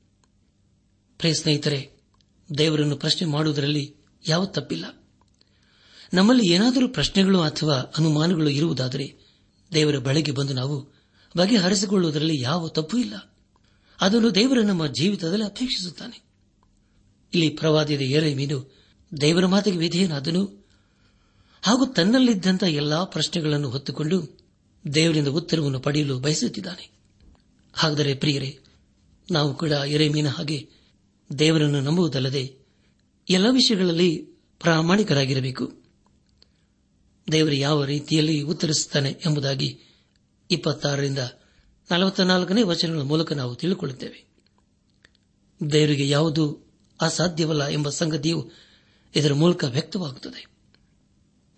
ಪ್ರೇ 1.19 1.35
ಸ್ನೇಹಿತರೆ, 1.35 1.90
ದೇವರನ್ನು 2.59 2.97
ಪ್ರಶ್ನೆ 2.97 3.28
ಮಾಡುವುದರಲ್ಲಿ 3.28 3.97
ಯಾವ 4.28 4.45
ತಪ್ಪಿಲ್ಲ. 4.45 5.04
ನಮ್ಮಲ್ಲಿ 6.14 6.52
ಏನಾದರೂ 6.52 6.88
ಪ್ರಶ್ನೆಗಳು 6.88 7.40
ಅಥವಾ 7.40 7.75
ಅನುಮಾನಗಳು 7.75 8.49
ಇರುವುದಾದರೆ 8.49 9.19
ದೇವರ 9.75 9.99
ಬಳಿಗೆ 9.99 10.33
ಬಂದು 10.33 10.52
ನಾವು 10.52 10.95
ಬಗೆಹರಿಸಿಕೊಳ್ಳುವುದರಲ್ಲಿ 11.37 12.40
ಯಾವ 12.40 12.69
ತಪ್ಪು 12.69 12.99
ಇಲ್ಲ. 12.99 13.35
ಅದನ್ನು 14.00 14.35
ದೇವರು 14.35 14.62
ನಮ್ಮ 14.62 14.87
ಜೀವಿತದಲ್ಲಿ 14.87 15.45
ಅಪೇಕ್ಷಿಸುತ್ತಾನೆ. 15.45 16.24
ಇಲ್ಲಿ 17.35 17.50
ಪ್ರವಾದಿಯ 17.50 17.97
ಏರೆ 17.97 18.35
ಮೀನು 18.35 18.75
ದೇವರ 19.21 19.47
ಮಾತಿಗೆ 19.47 19.79
ವಿಧೇಯನಾದನು. 19.79 20.69
ಹಾಗೂ 21.62 21.87
ತನ್ನಲ್ಲಿದ್ದಂಥ 21.87 22.62
ಎಲ್ಲಾ 22.62 23.05
ಪ್ರಶ್ನೆಗಳನ್ನು 23.05 23.71
ಹೊತ್ತುಕೊಂಡು 23.71 24.38
ದೇವರಿಂದ 24.95 25.29
ಉತ್ತರವನ್ನು 25.29 25.81
ಪಡೆಯಲು 25.81 26.21
ಬಯಸುತ್ತಿದ್ದಾನೆ. 26.21 26.91
ಹಾಗಾದರೆ 27.75 28.14
ಪ್ರಿಯರೇ, 28.14 28.59
ನಾವು 29.31 29.55
ಕೂಡ 29.55 29.71
ಎರೆಮೀನ 29.71 30.29
ಹಾಗೆ 30.29 30.69
ದೇವರನ್ನು 31.38 31.81
ನಂಬುವುದಲ್ಲದೆ 31.81 32.57
ಎಲ್ಲ 33.31 33.47
ವಿಷಯಗಳಲ್ಲಿ 33.50 34.17
ಪ್ರಾಮಾಣಿಕರಾಗಿರಬೇಕು. 34.61 35.73
ದೇವರು 37.33 37.55
ಯಾವ 37.55 37.85
ರೀತಿಯಲ್ಲಿ 37.85 38.41
ಉತ್ತರಿಸುತ್ತಾನೆ 38.41 39.11
ಎಂಬುದಾಗಿ 39.26 39.81
ಇಪ್ಪತ್ತಾರರಿಂದ 40.50 41.19
ನಲವತ್ನಾಲ್ಕನೇ 41.91 42.62
ವಚನಗಳ 42.62 43.00
ಮೂಲಕ 43.00 43.33
ನಾವು 43.33 43.55
ತಿಳಿದುಕೊಳ್ಳುತ್ತೇವೆ. 43.55 44.26
ದೇವರಿಗೆ 45.73 46.09
ಯಾವುದೂ 46.09 46.63
ಅಸಾಧ್ಯವಲ್ಲ 47.00 47.66
ಎಂಬ 47.68 47.88
ಸಂಗತಿಯು 47.88 48.50
ಇದರ 49.16 49.32
ಮೂಲಕ 49.32 49.64
ವ್ಯಕ್ತವಾಗುತ್ತದೆ. 49.64 50.46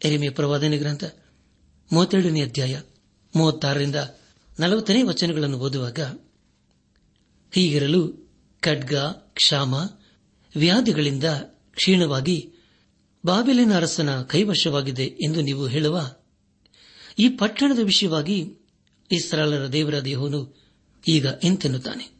ಎರಿಮೆ 0.05 0.29
ಪ್ರವಾದನೆ 0.29 0.79
ಗ್ರಂಥ 0.79 1.05
ಮೂವತ್ತೆರಡನೇ 1.93 2.43
ಅಧ್ಯಾಯ 2.43 2.81
ಮೂವತ್ತಾರರಿಂದ 3.37 3.97
ನಲವತ್ತನೇ 4.61 5.03
ವಚನಗಳನ್ನು 5.03 5.59
ಓದುವಾಗ, 5.59 6.01
ಹೀಗಿರಲು 7.55 8.31
ಖಡ್ಗ, 8.61 8.95
ಕ್ಷಾಮ, 9.35 9.75
ವ್ಯಾಧಿಗಳಿಂದ 10.57 11.25
ಕ್ಷೀಣವಾಗಿ 11.55 12.53
ಬಾಬಿಲಿನ 13.27 13.77
ಅರಸನ 13.77 14.23
ಕೈವಶವಾಗಿದೆ 14.23 15.07
ಎಂದು 15.07 15.41
ನೀವು 15.41 15.67
ಹೇಳುವ 15.67 16.15
ಈ 17.19 17.29
ಪಟ್ಟಣದ 17.29 17.79
ವಿಷಯವಾಗಿ 17.83 18.59
ಇಸ್ರಾಲರ 19.11 19.67
ದೇವರ 19.67 20.01
ದೇಹವನ್ನು 20.01 20.57
ಈಗ 21.09 21.27
ಎಂತೆನ್ನುತ್ತಾನೆ 21.45 22.11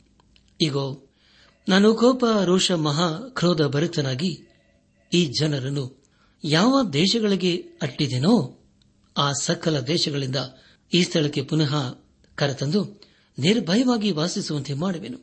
ಈಗೋ 0.61 1.06
ನಾನು 1.69 1.95
ಕೋಪ 1.95 2.25
ರೋಷ 2.45 2.73
ಮಹಾ 2.73 3.29
ಕ್ರೋಧ 3.29 3.63
ಭರಿತನಾಗಿ 3.63 4.49
ಈ 5.13 5.33
ಜನರನ್ನು 5.41 6.05
ಯಾವ 6.45 6.83
ದೇಶಗಳಿಗೆ 6.93 7.57
ಅಟ್ಟಿದೆನೋ 7.83 8.65
ಆ 9.17 9.33
ಸಕಲ 9.33 9.81
ದೇಶಗಳಿಂದ 9.81 10.37
ಈ 10.95 11.03
ಸ್ಥಳಕ್ಕೆ 11.03 11.43
ಪುನಃ 11.43 11.99
ಕರೆತಂದು 12.35 13.01
ನಿರ್ಭಯವಾಗಿ 13.39 14.11
ವಾಸಿಸುವಂತೆ 14.11 14.75
ಮಾಡುವೆನು. 14.75 15.19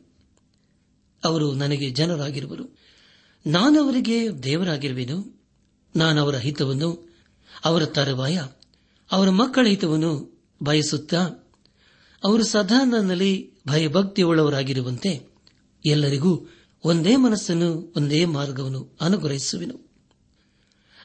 ಅವರು 1.24 1.54
ನನಗೆ 1.54 1.90
ಜನರಾಗಿರುವರು. 1.90 2.78
ನಾನು 3.46 3.84
ಅವರಿಗೆ 3.84 4.42
ದೇವರಾಗಿರುವೆನು. 4.42 5.42
ನಾನು 5.96 6.20
ಅವರ 6.20 6.36
ಹಿತವನ್ನು, 6.36 7.16
ಅವರ 7.64 7.84
ತರುವಾಯ, 7.84 8.42
ಅವರ 9.12 9.30
ಮಕ್ಕಳ 9.30 9.66
ಹಿತವನ್ನು 9.66 10.42
ಬಯಸುತ್ತಾ, 10.62 11.52
ಅವರು 12.24 12.44
ಸದಾ 12.44 12.84
ನನ್ನಲ್ಲಿ 12.84 13.54
ಭಯಭಕ್ತಿಯುಳ್ಳವರಾಗಿರುವಂತೆ 13.68 15.33
ಎಲ್ಲರಿಗೂ 15.84 16.46
ಒಂದೇ 16.84 17.16
ಮನಸ್ಸನ್ನು, 17.16 17.92
ಒಂದೇ 17.96 18.24
ಮಾರ್ಗವನ್ನು 18.24 18.96
ಅನುಗ್ರಹಿಸುವೆನು. 19.00 19.90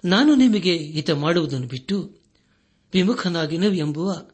ನಾನು 0.05 0.35
ನಿಮಗೆ 0.35 0.77
ಹಿತ 0.77 1.09
ಮಾಡುವುದನ್ನು 1.09 1.67
ಬಿಟ್ಟು 1.67 2.17
ವಿಮುಖನಾಗಿನವು 2.93 3.73
ಎಂಬುವ 3.73 4.25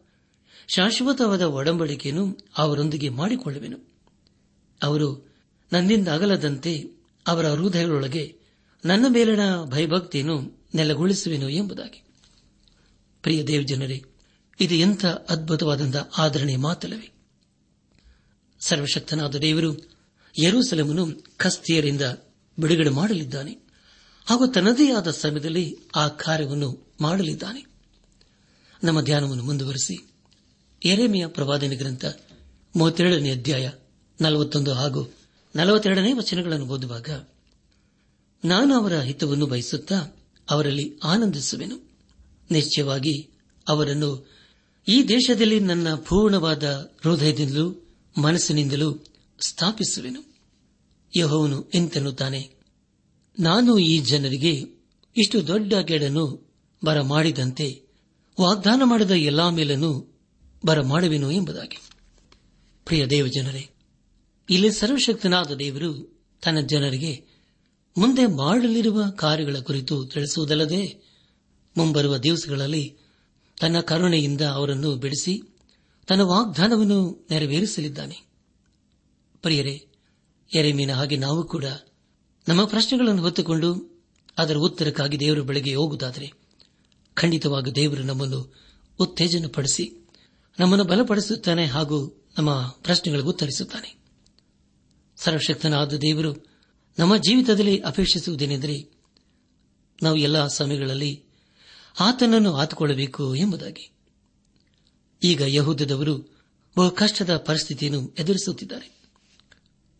ಶಾಶ್ವತವಾದ 0.67 1.41
ಒಡಂಬಡಿಕೆಯನ್ನು 1.41 2.37
ಅವರೊಂದಿಗೆ 2.57 3.09
ಮಾಡಿಕೊಳ್ಳುವೆನು. 3.09 3.79
ಅವರು 4.83 5.33
ನನ್ನಿಂದ 5.71 6.07
ಅಗಲದಂತೆ 6.07 6.85
ಅವರ 7.27 7.51
ಹೃದಯಗಳೊಳಗೆ 7.51 8.35
ನನ್ನ 8.85 9.05
ಮೇಲಿನ 9.09 9.63
ಭಯಭಕ್ತಿಯನ್ನು 9.63 10.63
ನೆಲೆಗೊಳಿಸುವೆನು 10.75 11.49
ಎಂಬುದಾಗಿ. 11.49 12.03
ಪ್ರಿಯ 13.21 13.43
ದೇವಜನರೇ, 13.43 14.03
ಇದು 14.59 14.75
ಎಂಥ 14.75 15.05
ಅದ್ಭುತವಾದಂಥ 15.05 15.95
ಆಧರಣೆ 16.17 16.55
ಮಾತಲ್ಲವೇ. 16.55 17.11
ಸರ್ವಶಕ್ತನಾದ 18.59 19.35
ದೇವರು 19.35 19.94
ಯರೂಸಲಮನ್ನು 20.39 21.23
ಕಸ್ತಿಯರಿಂದ 21.37 22.01
ಬಿಡುಗಡೆ 22.59 22.89
ಮಾಡಲಿದ್ದಾನೆ. 22.89 23.57
ಹಾಗೂ 24.25 24.47
ತನ್ನದೇ 24.47 24.91
ಆದ 24.91 25.11
ಸಮಯದಲ್ಲಿ 25.11 25.77
ಆ 25.95 26.07
ಕಾರ್ಯವನ್ನು 26.07 26.93
ಮಾಡಲಿದ್ದಾನೆ. 27.01 27.65
ನಮ್ಮ 28.83 29.01
ಧ್ಯಾನವನ್ನು 29.01 29.43
ಮುಂದುವರೆಸಿ. 29.43 30.13
ಎರೆಮೆಯ 30.85 31.27
ಪ್ರವಾದನೆ 31.27 31.75
ಗ್ರಂಥ 31.75 32.05
ಮೂವತ್ತೆರಡನೇ 32.75 33.31
ಅಧ್ಯಾಯ 33.31 33.71
ನಲವತ್ತೊಂದು 34.21 34.73
ಹಾಗೂ 34.73 35.13
ನಲವತ್ತೆರಡನೇ 35.55 36.13
ವಚನಗಳನ್ನು 36.13 36.65
ಓದುವಾಗ, 36.65 37.09
ನಾನು 38.45 38.79
ಅವರ 38.79 38.99
ಹಿತವನ್ನು 38.99 39.47
ಬಯಸುತ್ತಾ 39.47 40.15
ಅವರಲ್ಲಿ 40.49 40.99
ಆನಂದಿಸುವೆನು. 41.03 41.89
ನಿಶ್ಚಯವಾಗಿ 42.51 43.29
ಅವರನ್ನು 43.67 44.29
ಈ 44.87 45.03
ದೇಶದಲ್ಲಿ 45.03 45.59
ನನ್ನ 45.59 45.95
ಪೂರ್ಣವಾದ 45.95 46.91
ಹೃದಯದಿಂದಲೂ 47.03 47.89
ಮನಸ್ಸಿನಿಂದಲೂ 48.17 49.03
ಸ್ಥಾಪಿಸುವೆನು? 49.39 50.35
ಯಹೋವನು 51.17 51.71
ಎಂತೆನ್ನುತ್ತಾನೆ? 51.73 52.55
ನಾನು 53.39 53.77
ಈ 53.77 53.97
ಜನರಿಗೆ 53.97 54.63
ಇಷ್ಟು 55.17 55.47
ದೊಡ್ಡ 55.47 55.73
ಗೆಡನ್ನು 55.73 56.53
ಬರಮಾಡಿದಂತೆ 56.85 57.81
ವಾಗ್ದಾನ 58.41 58.81
ಮಾಡಿದ 58.85 59.11
ಎಲ್ಲಾ 59.11 59.49
ಮೇಲನ್ನು 59.49 60.19
ಬರಮಾಡುವೆನು 60.65 61.31
ಎಂಬುದಾಗಿ. 61.31 61.81
ಪ್ರಿಯ 62.85 63.05
ದೇವಜನರೇ, 63.05 63.69
ಇಲ್ಲಿ 64.49 64.71
ಸರ್ವಶಕ್ತನಾದ 64.71 65.51
ದೇವರು 65.51 66.21
ತನ್ನ 66.43 66.59
ಜನರಿಗೆ 66.59 67.35
ಮುಂದೆ 67.97 68.25
ಮಾಡಲಿರುವ 68.25 69.03
ಕಾರ್ಯಗಳ 69.09 69.55
ಕುರಿತು 69.59 70.05
ತಿಳಿಸುವುದಲ್ಲದೆ 70.05 71.05
ಮುಂಬರುವ 71.77 72.17
ದಿವಸಗಳಲ್ಲಿ 72.17 72.97
ತನ್ನ 73.61 73.79
ಕರುಣೆಯಿಂದ 73.79 74.41
ಅವರನ್ನು 74.41 74.95
ಬಿಡಿಸಿ 74.95 75.41
ತನ್ನ 76.07 76.21
ವಾಗ್ದಾನವನ್ನು 76.21 77.27
ನೆರವೇರಿಸಲಿದ್ದಾನೆ. 77.31 78.34
ಪ್ರಿಯರೇ 79.45 79.87
ಎರೆಮೀನ 80.55 80.93
ಹಾಗೆ 80.93 81.17
ನಾವು 81.17 81.43
ಕೂಡ 81.43 81.65
ನಮ್ಮ 82.47 82.65
ಪ್ರಶ್ನೆಗಳನ್ನು 82.65 83.21
ಹೊತ್ತುಕೊಂಡು 83.21 83.99
ಅದರ 84.37 84.55
ಉತ್ತರಕ್ಕಾಗಿ 84.55 85.19
ದೇವರ 85.19 85.39
ಬಳಿಗೆ 85.39 85.75
ಹೋಗುವುದಾದರೆ 85.75 86.33
ಖಂಡಿತವಾಗಿ 87.13 87.71
ದೇವರು 87.71 88.03
ನಮ್ಮನ್ನು 88.03 88.55
ಉತ್ತೇಜನಪಡಿಸಿ 88.99 90.09
ನಮ್ಮನ್ನು 90.59 90.85
ಬಲಪಡಿಸುತ್ತಾನೆ 90.85 91.65
ಹಾಗೂ 91.65 92.25
ನಮ್ಮ 92.37 92.67
ಪ್ರಶ್ನೆಗಳಿಗೆ 92.67 93.27
ಉತ್ತರಿಸುತ್ತಾನೆ. 93.27 93.95
ಸರ್ವಶಕ್ತನಾದ 95.17 95.93
ದೇವರು 95.93 96.47
ನಮ್ಮ 96.99 97.17
ಜೀವಿತದಲ್ಲಿ 97.17 97.79
ಅಪೇಕ್ಷಿಸುವುದೇನೆಂದರೆ 97.79 98.91
ನಾವು 100.03 100.15
ಎಲ್ಲ 100.15 100.47
ಸಮಯಗಳಲ್ಲಿ 100.47 101.23
ಆತನನ್ನು 101.99 102.53
ಆತುಕೊಳ್ಳಬೇಕು 102.53 103.35
ಎಂಬುದಾಗಿ. 103.35 103.91
ಈಗ 105.23 105.41
ಯಹೂದದವರು 105.41 106.43
ಬಹು 106.77 106.91
ಕಷ್ಟದ 106.91 107.37
ಪರಿಸ್ಥಿತಿಯನ್ನು 107.37 108.15
ಎದುರಿಸುತ್ತಿದ್ದಾರೆ. 108.19 108.94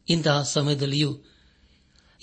ಇಂತಹ 0.10 0.44
ಸಮಯದಲ್ಲಿಯೂ 0.44 1.22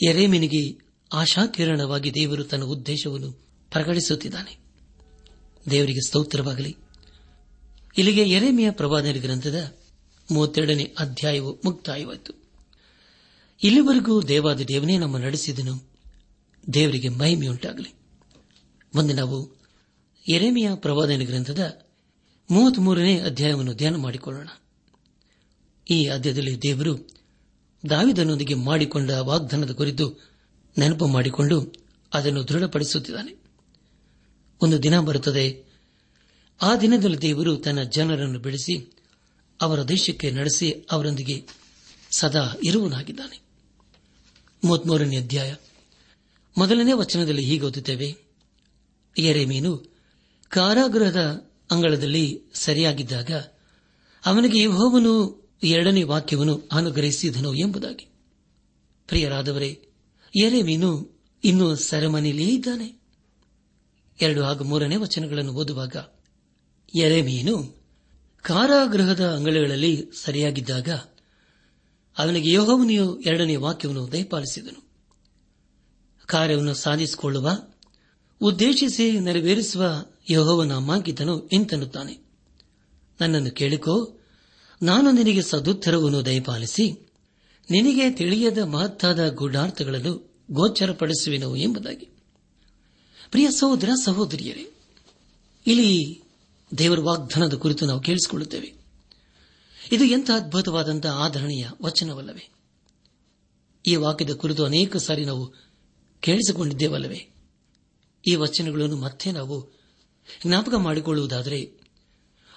ಎರೇಮಿನಿಗೆ 0.06 0.92
ಆಶಾಕಿರಣವಾಗಿ 1.12 2.14
ದೇವರು 2.14 2.44
ತನ್ನ 2.44 2.62
ಉದ್ದೇಶವನ್ನು 2.62 3.32
ಪ್ರಕಟಿಸುತ್ತಿದ್ದಾನೆ. 3.70 4.58
ದೇವರಿಗೆ 5.70 6.06
ಸ್ತೋತ್ರವಾಗಲಿ. 6.06 6.76
ಇಲ್ಲಿಗೆ 7.98 8.22
ಎರೆಮೆಯ 8.22 8.70
ಪ್ರವಾದನೆ 8.70 9.18
ಗ್ರಂಥದ 9.18 9.76
ಮೂವತ್ತೆರಡನೇ 10.30 10.94
ಅಧ್ಯಾಯವು 10.98 11.60
ಮುಕ್ತಾಯವಾಯಿತು. 11.64 12.32
ಇಲ್ಲಿವರೆಗೂ 13.62 14.22
ದೇವಾದ 14.22 14.60
ದೇವನೇ 14.60 14.98
ನಮ್ಮ 14.98 15.18
ನಡೆಸಿದನು. 15.18 15.90
ದೇವರಿಗೆ 16.74 17.08
ಮಹಿಮೆಯುಂಟಾಗಲಿ. 17.08 17.94
ಮುಂದೆ 18.94 19.14
ನಾವು 19.14 19.56
ಎರೆಮೆಯ 20.28 20.70
ಪ್ರವಾದನೆ 20.74 21.24
ಗ್ರಂಥದ 21.24 21.86
ಮೂವತ್ಮೂರನೇ 22.50 23.20
ಅಧ್ಯಾಯವನ್ನು 23.20 23.74
ಧ್ಯಾನ 23.74 23.96
ಮಾಡಿಕೊಳ್ಳೋಣ. 23.96 24.48
ಈ 25.90 26.06
ಅಧ್ಯಾಯದಲ್ಲಿ 26.06 26.62
ದೇವರು 26.62 27.21
ದಾವಿದನೊಂದಿಗೆ 27.90 28.54
ಮಾಡಿಕೊಂಡ 28.54 29.10
ವಾಗ್ದಾನದ 29.10 29.70
ಕುರಿತು 29.70 30.32
ನೆನಪು 30.78 31.06
ಮಾಡಿಕೊಂಡು 31.06 31.72
ಅದನ್ನು 32.14 32.48
ದೃಢಪಡಿಸುತ್ತಿದ್ದಾನೆ. 32.48 33.36
ಒಂದು 34.62 34.82
ದಿನ 34.82 35.00
ಬರುತ್ತದೆ. 35.00 35.64
ಆ 36.62 36.76
ದಿನದಲ್ಲಿ 36.76 37.22
ದೇವರು 37.22 37.56
ತನ್ನ 37.56 37.82
ಜನರನ್ನು 37.82 38.38
ಬೆಳೆಸಿ 38.38 38.96
ಅವರ 39.60 39.82
ದೇಶಕ್ಕೆ 39.82 40.30
ನಡೆಸಿ 40.30 40.74
ಅವರೊಂದಿಗೆ 40.90 41.46
ಸದಾ 42.18 42.56
ಇರುವನಾಗಿದ್ದಾನೆ. 42.64 43.40
ಮೂವತ್ಮೂರನೇ 44.64 45.16
ಅಧ್ಯಾಯ. 45.16 45.54
ಮೊದಲನೇ 46.58 46.92
ವಚನದಲ್ಲಿ 46.92 47.44
ಹೀಗೆ 47.44 47.64
ಓದುತ್ತೇವೆ. 47.64 48.16
ಎರೆಮೀನು 49.18 49.98
ಕಾರಾಗೃಹದ 50.48 51.50
ಅಂಗಳದಲ್ಲಿ 51.70 52.40
ಸರಿಯಾಗಿದ್ದಾಗ 52.54 53.30
ಅವನಿಗೆ 54.26 54.62
ಯಹೋವನು 54.62 55.41
ಎರಡನೇ 55.62 56.02
ವಾಕ್ಯವನ್ನು 56.02 56.68
ಅನುಗ್ರಹಿಸಿದನು 56.72 57.54
ಎಂಬುದಾಗಿ. 57.54 58.08
ಪ್ರಿಯರಾದವರೇ 59.06 59.88
ಎರೆಮೀನು 60.36 61.20
ಇನ್ನೂ 61.44 61.74
ಸೆರೆಮನೆಯಲ್ಲಿಯೇ 61.74 62.48
ಇದ್ದಾನೆ. 62.48 63.00
ಎರಡು 64.20 64.42
ಹಾಗೂ 64.42 64.64
ಮೂರನೇ 64.64 64.96
ವಚನಗಳನ್ನು 64.96 65.52
ಓದುವಾಗ 65.52 65.96
ಎರೆಮೀನು 66.94 67.82
ಕಾರಾಗೃಹದ 68.42 69.26
ಅಂಗಳಗಳಲ್ಲಿ 69.26 70.10
ಸರಿಯಾಗಿದ್ದಾಗ 70.24 70.88
ಅವನಿಗೆ 72.18 72.50
ಯೋಹವನಿಯು 72.50 73.20
ಎರಡನೇ 73.20 73.56
ವಾಕ್ಯವನ್ನು 73.56 74.12
ದಯಪಾಲಿಸಿದನು. 74.12 74.92
ಕಾರ್ಯವನ್ನು 76.26 76.74
ಸಾಧಿಸಿಕೊಳ್ಳುವ, 76.74 77.50
ಉದ್ದೇಶಿಸಿ 78.40 79.20
ನೆರವೇರಿಸುವ 79.20 80.04
ಯಹೋವನ 80.30 80.76
ಮಾಗಿದ್ದನು 80.76 81.48
ಇಂತನ್ನುತ್ತಾನೆ 81.48 82.18
ನನ್ನನ್ನು 83.20 83.50
ಕೇಳಿಕೋ 83.50 84.18
ನಾನು 84.82 85.10
ನಿನಗೆ 85.10 85.42
ಸದುತ್ತರವನ್ನು 85.42 86.24
ದಯಪಾಲಿಸಿ, 86.24 86.92
ನಿನಗೆ 87.70 88.10
ತಿಳಿಯದ 88.10 88.58
ಮಹತ್ತಾದ 88.58 89.28
ಗೂಢಾರ್ಥಗಳನ್ನು 89.28 90.34
ಗೋಚರಪಡಿಸುವೆನು 90.50 91.56
ಎಂಬುದಾಗಿ. 91.56 92.08
ಪ್ರಿಯ 93.30 93.50
ಸಹೋದರ, 93.50 93.88
ಸಹೋದರಿಯರೇ, 94.04 94.70
ಇಲ್ಲಿ 95.66 96.22
ದೇವರ 96.78 97.00
ವಾಗ್ದಾನದ 97.00 97.54
ಕುರಿತು 97.54 97.86
ನಾವು 97.86 98.00
ಕೇಳಿಸಿಕೊಳ್ಳುತ್ತೇವೆ. 98.00 98.74
ಇದು 99.92 100.04
ಎಂಥ 100.04 100.30
ಅದ್ಭುತವಾದಂತಹ 100.34 101.10
ಆಧರಣೀಯ 101.10 101.66
ವಚನವಲ್ಲವೇ. 101.82 102.48
ಈ 103.86 103.96
ವಾಕ್ಯದ 103.96 104.30
ಕುರಿತು 104.30 104.64
ಅನೇಕ 104.64 104.96
ಸಾರಿ 104.96 105.24
ನಾವು 105.24 105.54
ಕೇಳಿಸಿಕೊಂಡಿದ್ದೇವಲ್ಲವೇ. 106.20 107.28
ಈ 108.28 108.34
ವಚನಗಳನ್ನು 108.34 108.96
ಮತ್ತೆ 108.96 109.32
ನಾವು 109.32 109.80
ಜ್ಞಾಪಕ 110.46 110.74
ಮಾಡಿಕೊಳ್ಳುವುದಾದರೆ 110.74 111.81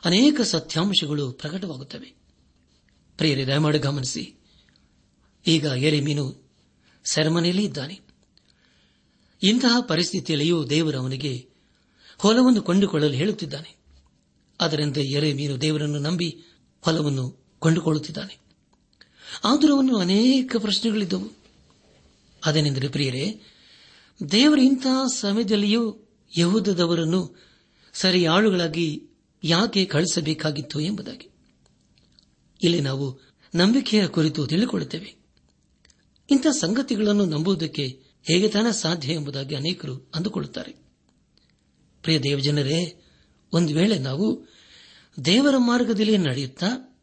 ಅನೇಕ 0.06 0.42
ಸತ್ಯಾಂಶಗಳು 0.42 1.32
ಪ್ರಕಟವಾಗುತ್ತವೆ. 1.32 2.14
ಪ್ರಿಯರಿ, 3.18 3.48
ದಯಮಾಡಿ 3.48 3.80
ಗಮನಿಸಿ. 3.80 4.36
ಈಗ 5.48 5.64
ಎರೆಮೀನು 5.64 6.52
ಸೆರೆಮನೆಯಲ್ಲೇ 7.06 7.64
ಇದ್ದಾನೆ. 7.64 8.00
ಇಂತಹ 9.44 9.78
ಪರಿಸ್ಥಿತಿಯಲ್ಲಿಯೂ 9.80 10.66
ದೇವರು 10.66 11.00
ಅವನಿಗೆ 11.00 11.50
ಹೊಲವನ್ನು 12.18 12.62
ಕೊಂಡುಕೊಳ್ಳಲು 12.62 13.14
ಹೇಳುತ್ತಿದ್ದಾನೆ. 13.14 13.76
ಅದರಂತೆ 14.62 15.02
ಎರೆಮೀನು 15.02 15.62
ದೇವರನ್ನು 15.62 16.00
ನಂಬಿ 16.00 16.42
ಹೊಲವನ್ನು 16.82 17.46
ಕೊಂಡುಕೊಳ್ಳುತ್ತಿದ್ದಾನೆ. 17.60 18.38
ಆದರೂ 19.44 19.76
ಅವನು 19.76 19.98
ಅನೇಕ 19.98 20.56
ಪ್ರಶ್ನೆಗಳಿದ್ದವು. 20.60 21.38
ಅದೇನೆಂದರೆ 22.46 22.88
ಪ್ರಿಯರೇ, 22.88 23.42
ದೇವರು 24.32 24.62
ಇಂತಹ 24.62 25.08
ಸಮಯದಲ್ಲಿಯೂ 25.08 26.10
ಯಹೂದದವರನ್ನು 26.38 27.42
ಸರಿಯಾಳುಗಳಾಗಿ 27.94 29.10
ಯಾಕೆ 29.48 29.86
ಕಳಿಸಬೇಕಾಗಿತ್ತು 29.86 30.80
ಎಂಬುದಾಗಿ. 30.80 31.30
ಇಲ್ಲಿ 32.64 32.82
ನಾವು 32.82 33.20
ನಂಬಿಕೆಯ 33.56 34.08
ಕುರಿತು 34.08 34.48
ತಿಳಿದುಕೊಳ್ಳುತ್ತೇವೆ. 34.48 35.16
ಇಂಥ 36.30 36.48
ಸಂಗತಿಗಳನ್ನು 36.48 37.26
ನಂಬುವುದಕ್ಕೆ 37.26 38.04
ಹೇಗೆ 38.24 38.50
ತಾನೇ 38.50 38.72
ಸಾಧ್ಯ 38.72 39.14
ಎಂಬುದಾಗಿ 39.14 39.56
ಅನೇಕರು 39.56 40.12
ಅಂದುಕೊಳ್ಳುತ್ತಾರೆ. 40.16 40.72
ಪ್ರಿಯ 42.02 42.20
ದೇವಜನರೇ, 42.20 43.02
ಒಂದು 43.54 43.76
ವೇಳೆ 43.76 44.00
ನಾವು 44.00 44.48
ದೇವರ 45.26 45.54
ಮಾರ್ಗದಲ್ಲಿ 45.58 46.18
ನಡೆಯುತ್ತಾ 46.18 47.00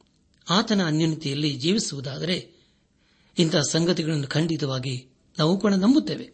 ಆತನ 0.50 0.84
ಅನ್ಯೂನತೆಯಲ್ಲಿ 0.84 1.54
ಜೀವಿಸುವುದಾದರೆ 1.54 2.52
ಇಂತಹ 3.38 3.60
ಸಂಗತಿಗಳನ್ನು 3.70 4.26
ಖಂಡಿತವಾಗಿ 4.26 5.08
ನಾವು 5.38 5.60
ಕೂಡ 5.60 5.74
ನಂಬುತ್ತೇವೆ 5.74 6.32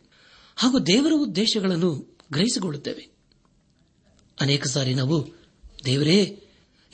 ಹಾಗೂ 0.56 0.78
ದೇವರ 0.78 1.12
ಉದ್ದೇಶಗಳನ್ನು 1.16 2.18
ಗ್ರಹಿಸಿಕೊಳ್ಳುತ್ತೇವೆ. 2.32 3.08
ಅನೇಕ 4.40 4.66
ಸಾರಿ 4.66 4.94
ನಾವು 4.94 5.37
ದೇವರೇ 5.84 6.42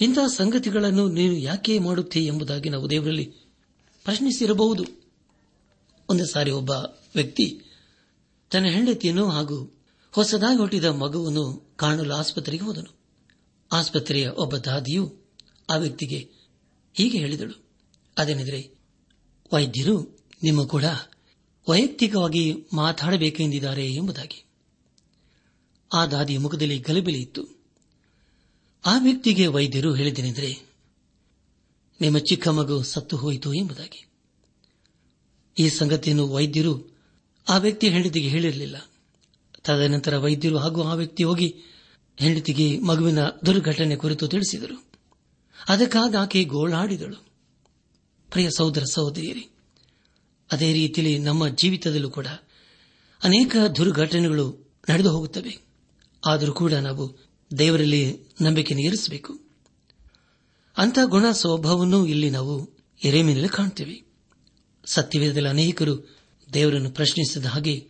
ಇಂತಹ 0.00 0.26
ಸಂಗತಿಗಳನ್ನು 0.26 1.08
ನೀನು 1.08 1.34
ಯಾಕೆ 1.34 1.78
ಮಾಡುತ್ತಿ 1.78 2.26
ಎಂಬುದಾಗಿ 2.26 2.68
ನಾವು 2.68 2.90
ದೇವರಲ್ಲಿ 2.90 3.24
ಪ್ರಶ್ನಿಸಿರಬಹುದು. 4.04 4.84
ಒಂದು 6.08 6.26
ಸಾರಿ 6.26 6.50
ಒಬ್ಬ 6.50 6.70
ವ್ಯಕ್ತಿ 7.14 7.60
ತನ್ನ 8.50 8.66
ಹೆಂಡತಿಯನ್ನು 8.66 9.28
ಹಾಗೂ 9.28 9.82
ಹೊಸದಾಗಿ 10.12 10.58
ಹುಟ್ಟಿದ 10.58 10.84
ಮಗುವನ್ನು 10.84 11.74
ಕಾಣಲು 11.76 12.14
ಆಸ್ಪತ್ರೆಗೆ 12.14 12.64
ಹೋದನು. 12.64 12.96
ಆಸ್ಪತ್ರೆಯ 13.72 14.28
ಒಬ್ಬ 14.28 14.56
ದಾದಿಯು 14.56 15.16
ಆ 15.70 15.76
ವ್ಯಕ್ತಿಗೆ 15.76 16.30
ಹೀಗೆ 16.94 17.18
ಹೇಳಿದಳು. 17.18 17.64
ಅದೇನೆಂದರೆ, 18.18 18.70
ವೈದ್ಯರು 19.52 20.18
ನಿಮ್ಮ 20.42 20.64
ಕೂಡ 20.64 20.84
ವೈಯಕ್ತಿಕವಾಗಿ 21.68 22.54
ಮಾತಾಡಬೇಕೆಂದಿದ್ದಾರೆ 22.72 23.92
ಎಂಬುದಾಗಿ. 23.92 24.44
ಆ 25.94 26.06
ದಾದಿಯ 26.06 26.38
ಮುಖದಲ್ಲಿ 26.38 26.78
ಗಲಿಬಿಲಿ 26.78 27.20
ಇತ್ತು. 27.20 27.63
ಆ 28.86 28.98
ವ್ಯಕ್ತಿಗೆ 28.98 29.46
ವೈದ್ಯರು 29.46 29.94
ಹೇಳಿದ್ದೇನೆಂದರೆ, 29.94 30.58
ನಿಮ್ಮ 32.00 32.18
ಚಿಕ್ಕ 32.18 32.48
ಮಗು 32.48 32.82
ಸತ್ತು 32.82 33.16
ಹೋಯಿತು 33.16 33.54
ಎಂಬುದಾಗಿ. 33.54 34.06
ಈ 35.58 35.68
ಸಂಗತಿಯನ್ನು 35.68 36.28
ವೈದ್ಯರು 36.28 36.98
ಆ 37.48 37.56
ವ್ಯಕ್ತಿ 37.56 37.88
ಹೆಂಡತಿಗೆ 37.88 38.28
ಹೇಳಿರಲಿಲ್ಲ. 38.28 38.90
ತದನಂತರ 39.64 40.16
ವೈದ್ಯರು 40.16 40.58
ಹಾಗೂ 40.58 40.82
ಆ 40.82 40.94
ವ್ಯಕ್ತಿ 40.94 41.24
ಹೋಗಿ 41.24 41.56
ಹೆಂಡತಿಗೆ 42.16 42.78
ಮಗುವಿನ 42.78 43.18
ದುರ್ಘಟನೆ 43.46 43.96
ಕುರಿತು 43.96 44.28
ತಿಳಿಸಿದರು. 44.28 44.84
ಅದಕ್ಕಾಗಿ 45.68 46.16
ಆಕೆ 46.16 46.44
ಗೋಳಾಡಿದಳು. 46.44 47.16
ಪ್ರಿಯ 48.30 48.48
ಸಹೋದರ 48.56 48.84
ಸಹೋದರಿಯರಿ, 48.92 49.48
ಅದೇ 50.52 50.72
ರೀತಿಯಲ್ಲಿ 50.72 51.18
ನಮ್ಮ 51.18 51.48
ಜೀವಿತದಲ್ಲೂ 51.48 52.10
ಕೂಡ 52.10 52.26
ಅನೇಕ 53.22 53.56
ದುರ್ಘಟನೆಗಳು 53.76 54.74
ನಡೆದು 54.90 55.12
ಹೋಗುತ್ತವೆ. 55.12 55.58
ಆದರೂ 56.26 56.52
ಕೂಡ 56.52 56.72
ನಾವು 56.72 57.33
ದೇವರಲ್ಲಿ 57.58 58.18
ನಂಬಿಕೆ 58.42 58.74
ಇರಿಸಬೇಕು. 58.74 59.40
ಅಂತ 60.76 60.98
ಗುಣ 61.04 61.24
ಸ್ವಭಾವವನ್ನು 61.30 62.06
ಇಲ್ಲಿ 62.06 62.30
ನಾವು 62.30 62.70
ಎರೆಮಿನಲ್ಲಿ 63.04 63.48
ಕಾಣ್ತೇವೆ. 63.48 64.02
ಸತ್ಯವೇದದಲ್ಲಿ 64.84 65.48
ಅನೇಕರು 65.48 66.16
ದೇವರನ್ನು 66.52 66.90
ಪ್ರಶ್ನಿಸಿದ 66.90 67.46
ಹಾಗೆ 67.46 67.88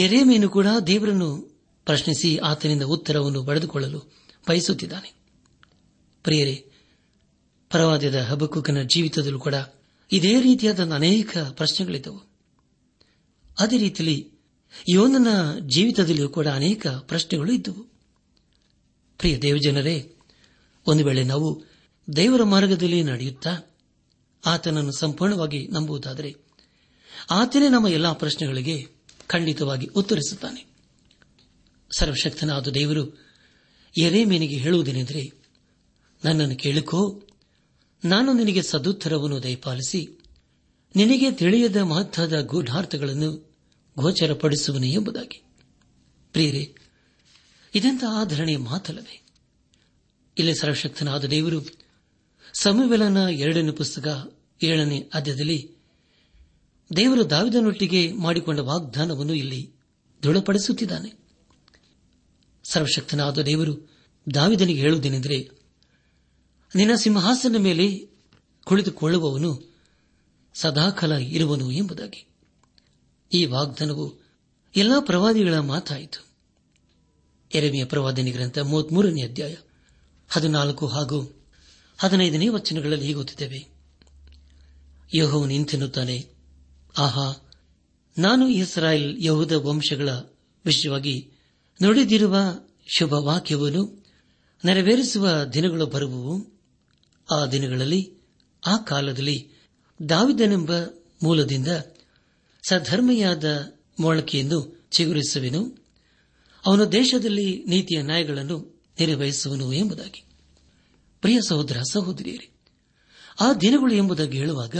ಎರೆಮೀನು 0.00 0.48
ಕೂಡ 0.48 0.66
ದೇವರನ್ನು 0.86 1.54
ಪ್ರಶ್ನಿಸಿ 1.84 2.36
ಆತನಿಂದ 2.36 2.82
ಉತ್ತರವನ್ನು 2.82 3.44
ಪಡೆದುಕೊಳ್ಳಲು 3.44 3.98
ಬಯಸುತ್ತಿದ್ದಾನೆ. 4.48 5.14
ಪ್ರಿಯರೇ 6.22 6.66
ಪರವಾದದ 7.70 8.18
ಹಬಕುಕನ 8.18 8.82
ಜೀವಿತದಲ್ಲೂ 8.82 9.38
ಕೂಡ 9.38 9.54
ಇದೇ 10.12 10.40
ರೀತಿಯಾದ 10.40 10.92
ಅನೇಕ 10.92 11.38
ಪ್ರಶ್ನೆಗಳಿದ್ದವು. 11.38 12.22
ಅದೇ 13.58 13.78
ರೀತಿಯಲ್ಲಿ 13.78 14.30
ಯೋನನ 14.88 15.58
ಜೀವಿತದಲ್ಲಿಯೂ 15.68 16.28
ಕೂಡ 16.28 16.46
ಅನೇಕ 16.46 16.86
ಪ್ರಶ್ನೆಗಳು 16.86 17.52
ಇದ್ದವು. 17.52 17.93
ಪ್ರಿಯ 19.24 19.38
ದೇವಜನರೇ, 19.38 20.16
ಒಂದು 20.86 21.04
ವೇಳೆ 21.04 21.24
ನಾವು 21.24 21.64
ದೇವರ 22.16 22.42
ಮಾರ್ಗದಲ್ಲಿ 22.42 23.02
ನಡೆಯುತ್ತಾ 23.02 23.76
ಆತನನ್ನು 24.46 24.92
ಸಂಪೂರ್ಣವಾಗಿ 24.92 25.68
ನಂಬುವುದಾದರೆ, 25.68 26.34
ಆತನೇ 27.30 27.68
ನಮ್ಮ 27.68 27.88
ಎಲ್ಲಾ 27.88 28.12
ಪ್ರಶ್ನೆಗಳಿಗೆ 28.12 28.86
ಖಂಡಿತವಾಗಿ 29.26 29.86
ಉತ್ತರಿಸುತ್ತಾನೆ. 29.86 30.66
ಸರ್ವಶಕ್ತನಾದ 31.98 32.68
ದೇವರು 32.68 33.18
ಎರೇಮೇನಿಗೆ 33.98 34.56
ಹೇಳುವುದೇನೆಂದರೆ, 34.56 35.22
ನನ್ನನ್ನು 36.24 36.56
ಕೇಳಿಕೋ, 36.56 37.22
ನಾನು 38.04 38.32
ನಿನಗೆ 38.32 38.62
ಸದುತ್ತರವನ್ನು 38.62 39.42
ದಯಪಾಲಿಸಿ, 39.42 40.18
ನಿನಗೆ 40.96 41.30
ತಿಳಿಯದ 41.30 41.76
ಮಹತ್ವದ 41.76 42.40
ಗೂಢಾರ್ಥಗಳನ್ನು 42.40 43.56
ಗೋಚರಪಡಿಸುವನು 43.98 44.86
ಎಂಬುದಾಗಿ. 44.86 45.44
ಪ್ರಿಯರೇ 46.32 46.74
ಇದೆಂತ 47.74 48.04
ಆಧರಣೆಯ 48.10 48.56
ಮಾತಲ್ಲವೇ? 48.56 49.22
ಇಲ್ಲಿ 50.38 50.54
ಸರ್ವಶಕ್ತನಾದ 50.54 51.24
ದೇವರು 51.24 51.66
ಸಮುವೆಲನ 52.52 53.16
ಎರಡನೇ 53.16 53.70
ಪುಸ್ತಕ 53.70 54.36
ಏಳನೇ 54.62 55.10
ಅಧ್ಯದಲ್ಲಿ 55.14 55.70
ದೇವರು 56.96 57.30
ದಾವಿದನೊಟ್ಟಿಗೆ 57.30 58.12
ಮಾಡಿಕೊಂಡ 58.12 58.58
ವಾಗ್ದಾನವನ್ನು 58.58 59.34
ಇಲ್ಲಿ 59.34 59.72
ದೃಢಪಡಿಸುತ್ತಿದ್ದಾನೆ. 60.22 61.12
ಸರ್ವಶಕ್ತನಾದ 62.64 63.38
ದೇವರು 63.38 63.90
ದಾವಿದನಿಗೆ 64.34 64.80
ಹೇಳುವುದೇನೆಂದರೆ, 64.80 65.50
ನಿನ್ನ 66.74 66.94
ಸಿಂಹಾಸನ 66.94 67.56
ಮೇಲೆ 67.56 68.08
ಕುಳಿತುಕೊಳ್ಳುವವನು 68.64 69.74
ಸದಾಕಾಲ 70.54 71.12
ಇರುವನು 71.12 71.70
ಎಂಬುದಾಗಿ. 71.70 72.26
ಈ 73.34 73.44
ವಾಗ್ದಾನವು 73.44 74.24
ಎಲ್ಲಾ 74.76 75.00
ಪ್ರವಾದಿಗಳ 75.00 75.58
ಮಾತಾಯಿತು. 75.58 76.33
ಎರೆಮೆಯ 77.54 77.84
ಪ್ರವಾದನೆ 77.84 78.30
ಗ್ರಂಥ 78.30 78.58
ಮೂವತ್ಮೂರನೇ 78.58 79.22
ಅಧ್ಯಾಯ, 79.22 79.54
ಹದಿನಾಲ್ಕು 80.28 80.86
ಹಾಗೂ 80.86 81.44
ಹದಿನೈದನೇ 81.98 82.48
ವಚನಗಳಲ್ಲಿ 82.48 83.12
ಗೊತ್ತಿದ್ದೇವೆ 83.12 83.74
ಯಹೋವನು 85.14 85.48
ನಿಂತೆನ್ನುತ್ತಾನೆ 85.48 86.28
ಆಹಾ, 86.98 87.50
ನಾನು 88.18 88.48
ಇಸ್ರಾಯೇಲ್ 88.48 89.24
ಯಹೂದ 89.24 89.52
ವಂಶಗಳ 89.52 90.08
ವಿಷಯವಾಗಿ 90.64 91.30
ನುಡಿದಿರುವ 91.82 92.36
ಶುಭ 92.96 93.12
ವಾಕ್ಯವನ್ನು 93.12 94.04
ನೆರವೇರಿಸುವ 94.64 95.44
ದಿನಗಳು 95.44 95.86
ಬರುವವು. 95.86 96.60
ಆ 97.32 97.46
ದಿನಗಳಲ್ಲಿ, 97.46 98.12
ಆ 98.66 98.76
ಕಾಲದಲ್ಲಿ 98.76 99.50
ದಾವಿದನೆಂಬ 100.08 100.70
ಮೂಲದಿಂದ 101.22 101.68
ಸಧರ್ಮೆಯಾದ 102.68 103.44
ಮೊಳಕೆಯನ್ನು 104.00 104.88
ಚಿಗುರಿಸುವೆನು. 104.90 105.83
ಅವನು 106.66 106.92
ದೇಶದಲ್ಲಿ 106.92 107.64
ನೀತಿಯ 107.64 108.02
ನ್ಯಾಯಗಳನ್ನು 108.02 108.82
ನಿರ್ವಹಿಸುವನು 109.00 109.72
ಎಂಬುದಾಗಿ. 109.72 110.24
ಪ್ರಿಯ 111.20 111.38
ಸಹೋದರ, 111.48 111.82
ಸಹೋದರಿಯರೇ, 111.92 112.50
ಆ 113.40 113.52
ದಿನಗಳು 113.52 113.94
ಎಂಬುದಾಗಿ 113.94 114.38
ಹೇಳುವಾಗ 114.38 114.76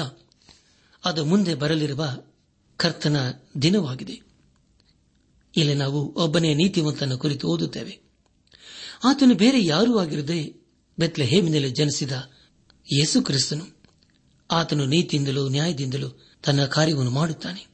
ಅದು 1.05 1.25
ಮುಂದೆ 1.25 1.55
ಬರಲಿರುವ 1.55 2.17
ಕರ್ತನ 2.77 3.17
ದಿನವಾಗಿದೆ. 3.63 4.21
ಇಲ್ಲಿ 5.57 5.75
ನಾವು 5.75 6.15
ಒಬ್ಬನೇ 6.15 6.55
ನೀತಿವಂತನ 6.55 7.15
ಕುರಿತು 7.15 7.49
ಓದುತ್ತೇವೆ. 7.49 8.01
ಆತನು 9.05 9.35
ಬೇರೆ 9.35 9.65
ಯಾರೂ 9.65 9.99
ಆಗಿರದೆ 9.99 10.55
ಬೆತ್ಲೆ 10.99 11.25
ಹೇಮಿನಲ್ಲಿ 11.25 11.71
ಜನಿಸಿದ 11.71 12.13
ಯೇಸು 12.93 13.23
ಕ್ರಿಸ್ತನು 13.23 13.67
ಆತನು 14.51 14.87
ನೀತಿಯಿಂದಲೂ 14.87 15.49
ನ್ಯಾಯದಿಂದಲೂ 15.49 16.09
ತನ್ನ 16.45 16.65
ಕಾರ್ಯವನ್ನು 16.65 17.11
ಮಾಡುತ್ತಾನೆ. 17.11 17.67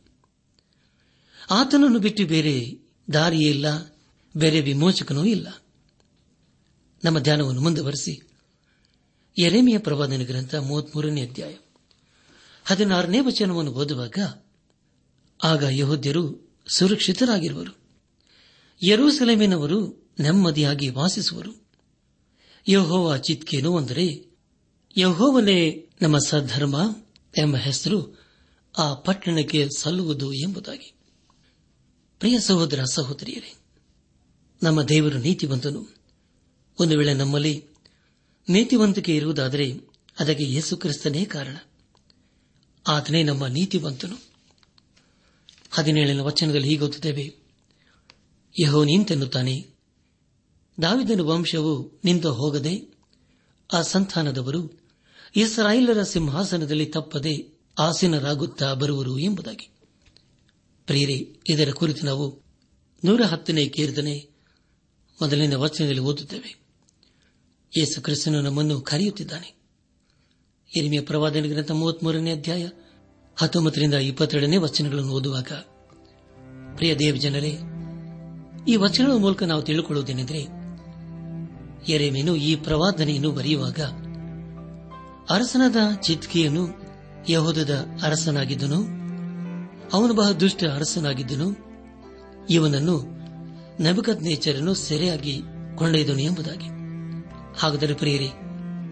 ಆತನನ್ನು 1.51 1.99
ಬಿಟ್ಟು 1.99 2.27
ಬೇರೆ 2.27 2.79
ದಾರಿಯೇ 3.13 3.51
ಇಲ್ಲ 3.51 4.00
ಬೇರೆ 4.37 4.61
ವಿಮೋಚಕನೂ 4.61 5.25
ಇಲ್ಲ. 5.25 5.63
ನಮ್ಮ 7.05 7.19
ಧ್ಯಾನವನ್ನು 7.19 7.61
ಮುಂದುವರೆಸಿ. 7.61 8.31
ಎರೆಮೆಯ 9.39 9.79
ಪ್ರವಾದನ 9.79 10.23
ಗ್ರಂಥ 10.23 10.55
ಮೂವತ್ಮೂರನೇ 10.55 11.27
ಅಧ್ಯಾಯ. 11.27 11.57
ಹದಿನಾರನೇ 12.65 13.21
ವಚನವನ್ನು 13.21 13.73
ಓದುವಾಗ, 13.73 14.19
ಆಗ 15.45 15.65
ಯಹೋದ್ಯರು 15.71 16.53
ಸುರಕ್ಷಿತರಾಗಿರುವರು. 16.75 17.77
ಯರೂಸಲೇಮಿನವರು 18.87 20.11
ನೆಮ್ಮದಿಯಾಗಿ 20.21 20.89
ವಾಸಿಸುವರು. 20.89 21.69
ಯಹೋವ 22.69 23.17
ಚಿತ್ಕೇನು 23.17 23.77
ಅಂದರೆ, 23.77 24.27
ಯಹೋವನೇ 24.97 25.89
ನಮ್ಮ 26.03 26.19
ಸದ್ಧರ್ಮ 26.19 26.97
ಎಂಬ 27.39 27.57
ಹೆಸರು 27.57 28.19
ಆ 28.79 28.95
ಪಟ್ಟಣಕ್ಕೆ 28.95 29.69
ಸಲ್ಲುವುದು 29.79 30.33
ಎಂಬುದಾಗಿ. 30.33 30.95
ಪ್ರಿಯ 32.19 32.41
ಸಹೋದರ 32.41 32.85
ಸಹೋದರಿಯರೇ 32.85 33.55
ನಮ್ಮ 34.63 34.83
ದೇವರು 34.83 35.19
ನೀತಿವಂತನು. 35.19 35.95
ಒಂದು 36.81 36.99
ವೇಳೆ 36.99 37.15
ನಮ್ಮಲ್ಲಿ 37.15 37.65
ನೀತಿವಂತಿಕೆ 38.49 39.17
ಇರುವುದಾದರೆ 39.17 39.81
ಅದಕ್ಕೆ 40.19 40.45
ಯೇಸು 40.45 40.77
ಕ್ರಿಸ್ತನೇ 40.77 41.25
ಕಾರಣ. 41.25 41.57
ಆತನೇ 42.89 43.23
ನಮ್ಮ 43.23 43.47
ನೀತಿವಂತನು. 43.47 44.17
ಹದಿನೇಳನ 45.71 46.21
ವಚನದಲ್ಲಿ 46.21 46.69
ಹೀಗೆ 46.69 46.81
ಗೊತ್ತಿದ್ದೇವೆ 46.81 47.37
ಯಹೋ 48.65 48.85
ನಿಂತೆನ್ನುತ್ತಾನೆ 48.85 49.67
ದಾವಿದನ 50.83 51.21
ವಂಶವು 51.21 52.01
ನಿಂತು 52.05 52.33
ಹೋಗದೆ 52.33 52.95
ಆ 53.73 53.83
ಸಂತಾನದವರು 53.83 54.81
ಇಸ್ರಾಯೇಲರ 55.37 56.03
ಸಿಂಹಾಸನದಲ್ಲಿ 56.03 56.87
ತಪ್ಪದೆ 56.87 57.59
ಆಸೀನರಾಗುತ್ತಾ 57.79 58.75
ಬರುವರು 58.75 59.19
ಎಂಬುದಾಗಿ. 59.19 59.71
ಪ್ರಿಯರೇ, 60.87 61.41
ಇದರ 61.49 61.71
ಕುರಿತು 61.71 62.07
ನಾವು 62.07 62.43
ನೂರ 63.05 63.23
ಹತ್ತನೇ 63.23 63.69
ಕೀರ್ತನೆ 63.69 64.30
ಮೊದಲನೇ 65.21 65.55
ವಚನದಲ್ಲಿ 65.55 66.01
ಓದುತ್ತೇವೆ. 66.01 66.61
ಯೇಸು 67.79 68.01
ಕ್ರಿಸ್ತನು 68.01 68.41
ನಮ್ಮನ್ನು 68.41 68.81
ಕರೆಯುತ್ತಿದ್ದಾನೆ. 68.81 69.61
ಎರಿಮೆಯ 70.77 71.01
ಪ್ರವಾದನ 71.01 71.45
ಗ್ರಂಥ 71.49 71.71
ಮೂವತ್ಮೂರನೇ 71.71 72.33
ಅಧ್ಯಾಯ 72.33 72.69
ಹತ್ತೊಂಬತ್ತರಿಂದ 73.37 73.95
ಇಪ್ಪತ್ತೆರಡನೇ 73.95 74.57
ವಚನಗಳನ್ನು 74.57 75.13
ಓದುವಾಗ, 75.13 75.53
ಪ್ರಿಯ 76.77 76.95
ದೇವ 76.95 77.17
ಜನರೇ, 77.17 77.59
ಈ 78.69 78.77
ವಚನಗಳ 78.77 79.13
ಮೂಲಕ 79.13 79.43
ನಾವು 79.43 79.63
ತಿಳಿದುಕೊಳ್ಳುವುದೇನೆಂದರೆ 79.63 80.39
ಎರೆಮೇನು 81.93 82.37
ಈ 82.37 82.57
ಪ್ರವಾದನೆಯನ್ನು 82.57 83.31
ಬರೆಯುವಾಗ, 83.31 83.81
ಅರಸನಾದ 85.31 85.77
ಚಿತ್ಕಿಯನ್ನು 86.03 86.69
ಯಹೋದದ 87.29 87.87
ಅರಸನಾಗಿದ್ದನು, 88.03 88.77
ಅವನು 89.93 90.15
ಬಹಳ 90.15 90.33
ದುಷ್ಟ 90.33 90.65
ಅರಸನಾಗಿದ್ದನು, 90.65 91.57
ಇವನನ್ನು 92.51 93.20
ನಬಕತ್ 93.81 94.23
ನೇಚರನ್ನು 94.23 94.75
ಸೆರೆಯಾಗಿ 94.75 95.43
ಕೊಂಡೊಯ್ದನು 95.77 96.19
ಎಂಬುದಾಗಿ. 96.19 96.69
ಹಾಗಾದರೆ 97.59 97.95
ಪ್ರಿಯರಿ, 97.95 98.29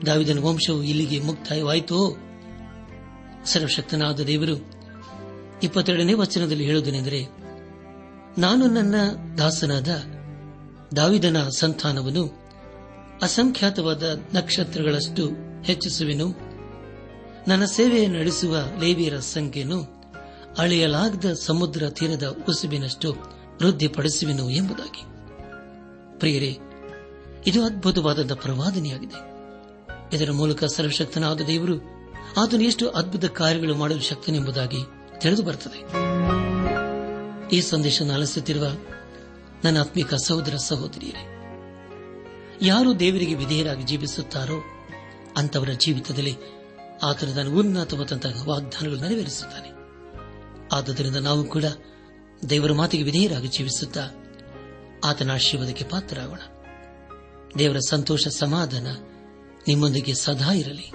ದಾವಿದನ 0.06 0.38
ವಂಶವು 0.38 0.82
ಇಲ್ಲಿಗೆ 0.82 1.20
ಮುಕ್ತಾಯವಾಯಿತು? 1.20 2.16
ಸರ್ವಶಕ್ತನಾದ 3.44 4.20
ದೇವರು, 4.20 4.70
ಇಪ್ಪತ್ತೆರಡನೇ 5.62 6.12
ವಚನದಲ್ಲಿ 6.12 6.64
ಹೇಳುವುದೇನೆಂದರೆ, 6.64 7.26
ನಾನು 8.38 8.66
ನನ್ನ 8.66 8.94
ದಾಸನಾದ 9.38 9.88
ದಾವಿದನ 10.96 11.48
ಸಂತಾನವನ್ನು 11.48 12.38
ಅಸಂಖ್ಯಾತವಾದ 13.22 14.20
ನಕ್ಷತ್ರಗಳಷ್ಟು 14.34 15.30
ಹೆಚ್ಚಿಸುವೆನು. 15.62 16.26
ನನ್ನ 17.48 17.64
ಸೇವೆ 17.64 18.06
ನಡೆಸುವ 18.06 18.56
ಲೇವಿಯರ 18.80 19.18
ಸಂಖ್ಯೆಯನ್ನು 19.18 20.02
ಅಳೆಯಲಾಗದ 20.58 21.32
ಸಮುದ್ರ 21.32 21.90
ತೀರದ 21.90 22.44
ಉಸುಬಿನಷ್ಟು 22.48 23.37
ವೃದ್ಧಿಪಡಿಸುವೆನು 23.62 24.50
ಎಂಬುದಾಗಿ. 24.50 25.02
ಪ್ರಿಯರೇ, 26.18 26.58
ಇದು 27.46 27.64
ಅದ್ಭುತವಾದ 27.64 28.34
ಪ್ರವಾದನೆಯಾಗಿದೆ. 28.34 29.28
ಇದರ 30.16 30.32
ಮೂಲಕ 30.32 30.64
ಸರ್ವಶಕ್ತನಾದ 30.64 31.40
ದೇವರು 31.40 31.74
ಆತನು 32.36 32.60
ಎಷ್ಟು 32.60 32.90
ಅದ್ಭುತ 32.90 33.24
ಕಾರ್ಯಗಳು 33.24 33.74
ಮಾಡಲು 33.74 34.00
ಶಕ್ತನೆಂಬುದಾಗಿ 34.00 34.76
ತಿಳಿದು 35.18 35.42
ಬರುತ್ತದೆ. 35.42 35.78
ಈ 37.56 37.60
ಸಂದೇಶವನ್ನು 37.60 38.14
ಆಲಿಸುತ್ತಿರುವ 38.14 38.66
ನನ್ನ 39.64 39.80
ಆತ್ಮಿಕ 39.80 40.14
ಸಹೋದರ 40.14 40.56
ಸಹೋದರಿಯರೇ, 40.56 41.34
ಯಾರು 42.62 43.00
ದೇವರಿಗೆ 43.00 43.34
ವಿಧೇಯರಾಗಿ 43.34 43.82
ಜೀವಿಸುತ್ತಾರೋ 43.82 44.64
ಅಂತವರ 45.36 45.68
ಜೀವಿತದಲ್ಲಿ 45.68 46.36
ಆತನು 47.02 47.34
ತನ್ನ 47.34 47.58
ಉನ್ನತವಾದಂತಹ 47.58 48.48
ವಾಗ್ದಾನಗಳು 48.48 49.00
ನೆರವೇರಿಸುತ್ತಾನೆ. 49.00 49.68
ಆದ್ದರಿಂದ 50.72 51.16
ನಾವು 51.16 51.44
ಕೂಡ 51.44 51.64
ದೇವರ 52.50 52.72
ಮಾತಿಗೆ 52.72 53.02
ವಿಧೇಯರಾಗಿ 53.02 53.48
ಜೀವಿಸುತ್ತಾ 53.48 54.00
ಆತನ 55.04 55.30
ಆಶೀರ್ವಾದಕ್ಕೆ 55.30 55.84
ಪಾತ್ರರಾಗೋಣ. 55.84 56.38
ದೇವರ 57.58 57.76
ಸಂತೋಷ 57.88 58.28
ಸಮಾಧಾನ 58.28 58.86
ನಿಮ್ಮೊಂದಿಗೆ 59.68 60.14
ಸದಾ 60.14 60.52
ಇರಲಿ. 60.52 60.90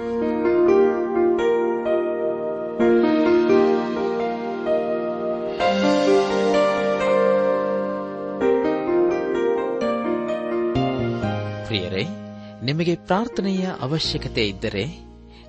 ಪ್ರಿಯರೇ, 11.66 12.04
ನಿಮಗೆ 12.64 12.96
ಪ್ರಾರ್ಥನೆಯ 12.96 13.70
ಅವಶ್ಯಕತೆ 13.80 14.48
ಇದ್ದರೆ 14.48 15.13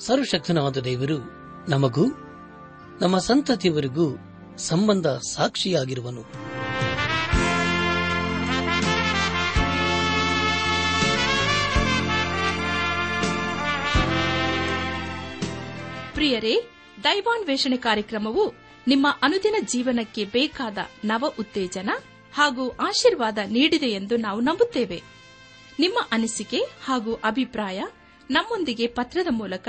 ಸರ್ವಶಕ್ತನಾದ 0.00 0.76
ದೇವರು 0.76 1.18
ನಮಗೂ, 1.70 2.06
ನಮ್ಮ 3.00 3.18
ಸಂತತಿಯವರಿಗೂ 3.18 4.18
ಸಂಬಂಧ 4.56 5.06
ಸಾಕ್ಷಿಯಾಗಿರುವನು. 5.06 6.22
ಪ್ರಿಯರೇ, 16.14 16.70
ದೈವಾನ್ವೇಷಣೆ 17.04 17.76
ಕಾರ್ಯಕ್ರಮವು 17.76 18.54
ನಿಮ್ಮ 18.88 19.06
ಅನುದಿನ 19.22 19.54
ಜೀವನಕ್ಕೆ 19.60 20.24
ಬೇಕಾದ 20.24 20.78
ನವ 21.04 21.32
ಉತ್ತೇಜನ 21.38 21.90
ಹಾಗೂ 22.34 22.68
ಆಶೀರ್ವಾದ 22.68 23.38
ನೀಡಿದೆ 23.38 23.86
ಎಂದು 23.86 24.16
ನಾವು 24.16 24.40
ನಂಬುತ್ತೇವೆ. 24.40 25.02
ನಿಮ್ಮ 25.78 25.98
ಅನಿಸಿಕೆ 26.12 26.60
ಹಾಗೂ 26.84 27.14
ಅಭಿಪ್ರಾಯ 27.14 27.82
ನಮ್ಮೊಂದಿಗೆ 28.30 28.86
ಪತ್ರದ 28.86 29.26
ಮೂಲಕ 29.30 29.68